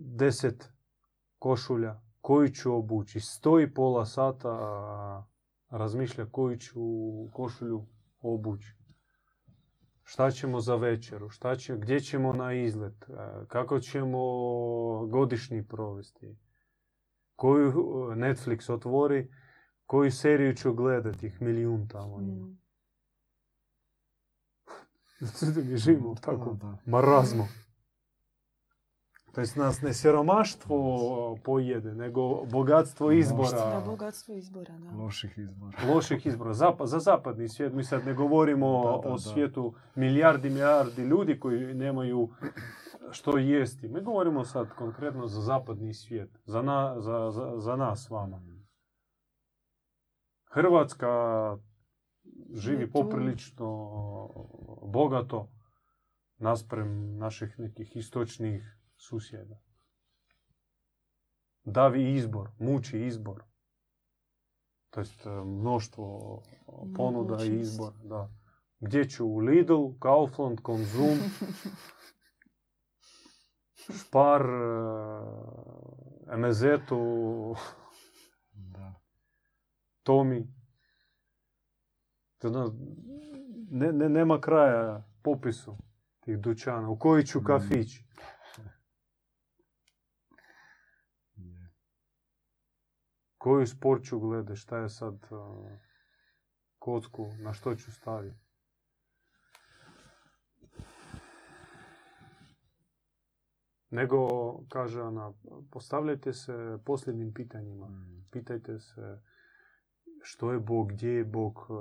Deset 0.00 0.72
košulja, 1.38 2.00
koju 2.28 2.48
ću 2.48 2.74
obući. 2.74 3.20
Stoji 3.20 3.74
pola 3.74 4.06
sata, 4.06 5.26
razmišlja 5.70 6.26
koju 6.26 6.56
ću 6.56 6.80
košulju 7.32 7.86
obući. 8.20 8.76
Šta 10.02 10.30
ćemo 10.30 10.60
za 10.60 10.76
večeru, 10.76 11.28
šta 11.28 11.56
će, 11.56 11.76
gdje 11.76 12.00
ćemo 12.00 12.32
na 12.32 12.52
izlet, 12.52 13.08
e, 13.08 13.14
kako 13.46 13.80
ćemo 13.80 14.18
godišnji 15.06 15.66
provesti, 15.66 16.36
koju 17.36 17.68
e, 17.68 17.72
Netflix 18.16 18.72
otvori, 18.72 19.32
koju 19.86 20.12
seriju 20.12 20.54
ću 20.54 20.72
gledati, 20.72 21.26
ih 21.26 21.42
milijun 21.42 21.88
tamo 21.88 22.20
ima. 22.20 22.46
Mm. 22.46 22.58
Živimo 25.84 26.14
da. 26.60 26.78
marazmu. 26.86 27.44
To 29.38 29.42
jest 29.42 29.56
nas 29.56 29.82
ne 29.82 29.94
siromaštvo 29.94 31.38
pojede, 31.44 31.94
nego 31.94 32.44
bogatstvo 32.44 33.12
izbora. 33.12 33.70
Da, 33.70 33.82
bogatstvo 33.86 34.34
izbora, 34.34 34.78
da. 34.78 34.90
Loših 34.92 35.38
izbora. 35.38 35.78
loših 35.84 36.26
izbora. 36.26 36.52
Zapa- 36.52 36.86
za 36.86 36.98
zapadni 36.98 37.48
svijet, 37.48 37.72
mi 37.72 37.84
sad 37.84 38.06
ne 38.06 38.14
govorimo 38.14 38.82
Da, 38.82 38.90
da, 38.90 39.08
o 39.08 39.12
da. 39.12 39.18
svijetu 39.18 39.74
milijardi, 39.94 40.50
milijardi 40.50 41.02
ljudi 41.02 41.40
koji 41.40 41.74
nemaju 41.74 42.28
što 43.10 43.38
jesti. 43.38 43.88
Mi 43.88 44.02
govorimo 44.02 44.44
sad 44.44 44.68
konkretno 44.68 45.26
za 45.26 45.40
zapadni 45.40 45.94
svijet, 45.94 46.30
za, 46.44 46.62
na, 46.62 47.00
za, 47.00 47.30
za, 47.30 47.52
za 47.56 47.76
nas 47.76 48.10
vama. 48.10 48.40
Hrvatska 50.44 51.08
živi 52.52 52.90
poprilično 52.90 53.68
bogato 54.82 55.48
nasprem 56.38 57.16
naših 57.16 57.58
nekih 57.58 57.96
istočnih 57.96 58.77
susjeda. 58.98 59.60
Davi 61.64 62.14
izbor, 62.14 62.50
muči 62.58 63.06
izbor. 63.06 63.42
To 64.90 65.00
jest 65.00 65.26
e, 65.26 65.30
mnoštvo 65.30 66.42
ponuda 66.96 67.34
i 67.34 67.50
Mogućnosti. 67.50 67.56
izbor. 67.56 67.92
Da. 68.04 68.30
Gdje 68.80 69.08
ću 69.08 69.26
u 69.26 69.38
Lidl, 69.38 69.86
Kaufland, 70.00 70.60
Konzum, 70.60 71.18
Špar, 73.74 74.42
e, 74.42 74.46
Da. 78.52 78.94
Tomi. 80.02 80.54
Ne, 83.70 83.92
ne, 83.92 84.08
nema 84.08 84.40
kraja 84.40 85.04
popisu 85.22 85.76
tih 86.20 86.38
dućana. 86.38 86.88
U 86.90 86.98
koji 86.98 87.26
ću 87.26 87.40
Mm. 87.40 87.44
kafić? 87.44 87.88
Koju 93.38 93.66
sport 93.66 94.04
ću 94.04 94.18
gledati? 94.18 94.60
Šta 94.60 94.78
je 94.78 94.88
sad 94.88 95.14
uh, 95.30 95.70
kocku? 96.78 97.26
Na 97.38 97.52
što 97.52 97.74
ću 97.74 97.92
staviti? 97.92 98.48
Nego, 103.90 104.28
kaže 104.68 105.02
ona, 105.02 105.32
postavljajte 105.70 106.32
se 106.32 106.78
posljednjim 106.84 107.34
pitanjima. 107.34 107.88
Mm. 107.88 108.26
Pitajte 108.30 108.78
se 108.78 109.20
što 110.22 110.52
je 110.52 110.58
Bog, 110.58 110.92
gdje 110.92 111.10
je 111.10 111.24
Bog, 111.24 111.58
e, 111.70 111.74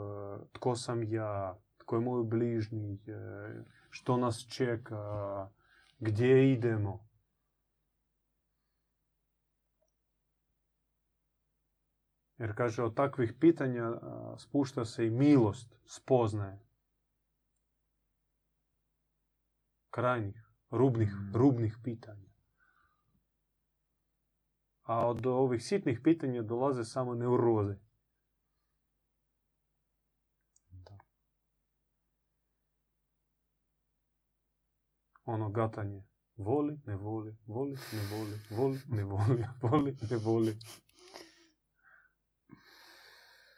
tko 0.52 0.76
sam 0.76 1.04
ja, 1.04 1.60
tko 1.78 1.96
je 1.96 2.02
moj 2.02 2.24
bližnji, 2.24 2.94
e, 2.94 3.24
što 3.90 4.18
nas 4.18 4.46
čeka, 4.50 4.98
gdje 6.00 6.54
idemo. 6.54 7.07
Jer 12.38 12.56
kaže, 12.56 12.84
od 12.84 12.96
takvih 12.96 13.34
pitanja 13.40 13.92
spušta 14.38 14.86
se 14.86 15.08
i 15.08 15.10
milost, 15.10 15.76
spoznaje. 15.86 16.60
Krajnjih, 19.90 20.44
rubnih, 20.70 21.14
Mm. 21.14 21.36
rubnih 21.36 21.78
pitanja. 21.84 22.28
A 24.84 25.08
od 25.08 25.26
ovih 25.26 25.64
sitnih 25.64 26.00
pitanja 26.04 26.42
dolaze 26.42 26.84
samo 26.84 27.16
neuroze. 27.16 27.80
Ono 35.26 35.50
gatanje. 35.50 36.04
Voli, 36.38 36.80
ne 36.86 36.96
voli, 36.96 37.38
voli, 37.48 37.78
ne 37.94 38.02
voli, 38.12 38.40
voli, 38.50 38.80
ne 38.88 39.04
voli, 39.04 39.46
voli, 39.62 39.96
ne 40.12 40.18
voli. 40.18 40.58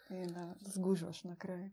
I 0.09 0.25
zgužvaš 0.61 1.23
na 1.23 1.35
kraju. 1.35 1.69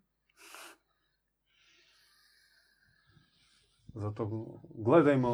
Zato 3.94 4.60
gledajmo 4.74 5.30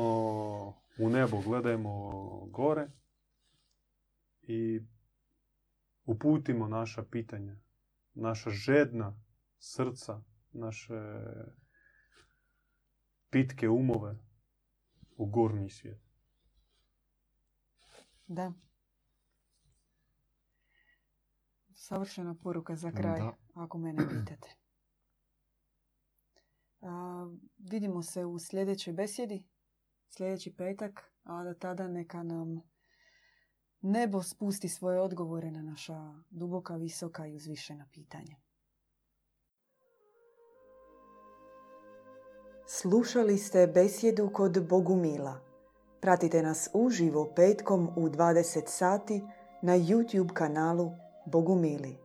u 0.99 1.09
nebo, 1.09 1.41
gledajmo 1.41 2.11
gore 2.47 2.91
i 4.43 4.81
uputimo 6.05 6.69
naša 6.69 7.05
pitanja, 7.05 7.57
naša 8.15 8.51
žedna 8.51 9.21
srca, 9.59 10.23
naše 10.53 11.01
pitke 13.31 13.69
umove 13.69 14.19
u 15.17 15.27
gornji 15.27 15.71
svijet. 15.71 16.01
Da. 18.27 18.53
savršena 21.83 22.35
poruka 22.43 22.77
za 22.77 22.91
kraj, 22.91 23.21
da. 23.21 23.33
ako 23.55 23.79
mene 23.79 24.09
pitate. 24.09 24.57
A, 26.81 27.27
vidimo 27.59 28.03
se 28.03 28.25
u 28.25 28.39
sljedećoj 28.39 28.93
besjedi, 28.93 29.45
sljedeći 30.09 30.57
petak, 30.57 31.13
a 31.23 31.45
da 31.45 31.55
tada 31.55 31.89
neka 31.89 32.23
nam 32.23 32.63
nebo 33.81 34.23
spusti 34.23 34.69
svoje 34.69 35.01
odgovore 35.01 35.51
na 35.51 35.63
naša 35.63 36.15
duboka, 36.31 36.77
visoka 36.77 37.27
i 37.27 37.37
uzvišena 37.37 37.87
pitanja. 37.93 38.37
Slušali 42.67 43.39
ste 43.39 43.67
besjedu 43.67 44.31
kod 44.33 44.69
Bogumila. 44.69 45.41
Pratite 46.01 46.43
nas 46.43 46.69
uživo 46.75 47.33
petkom 47.37 47.89
u 47.97 48.09
20 48.09 48.67
sati 48.67 49.23
na 49.63 49.73
YouTube 49.79 50.33
kanalu 50.33 50.91
Bogumili. 51.27 52.02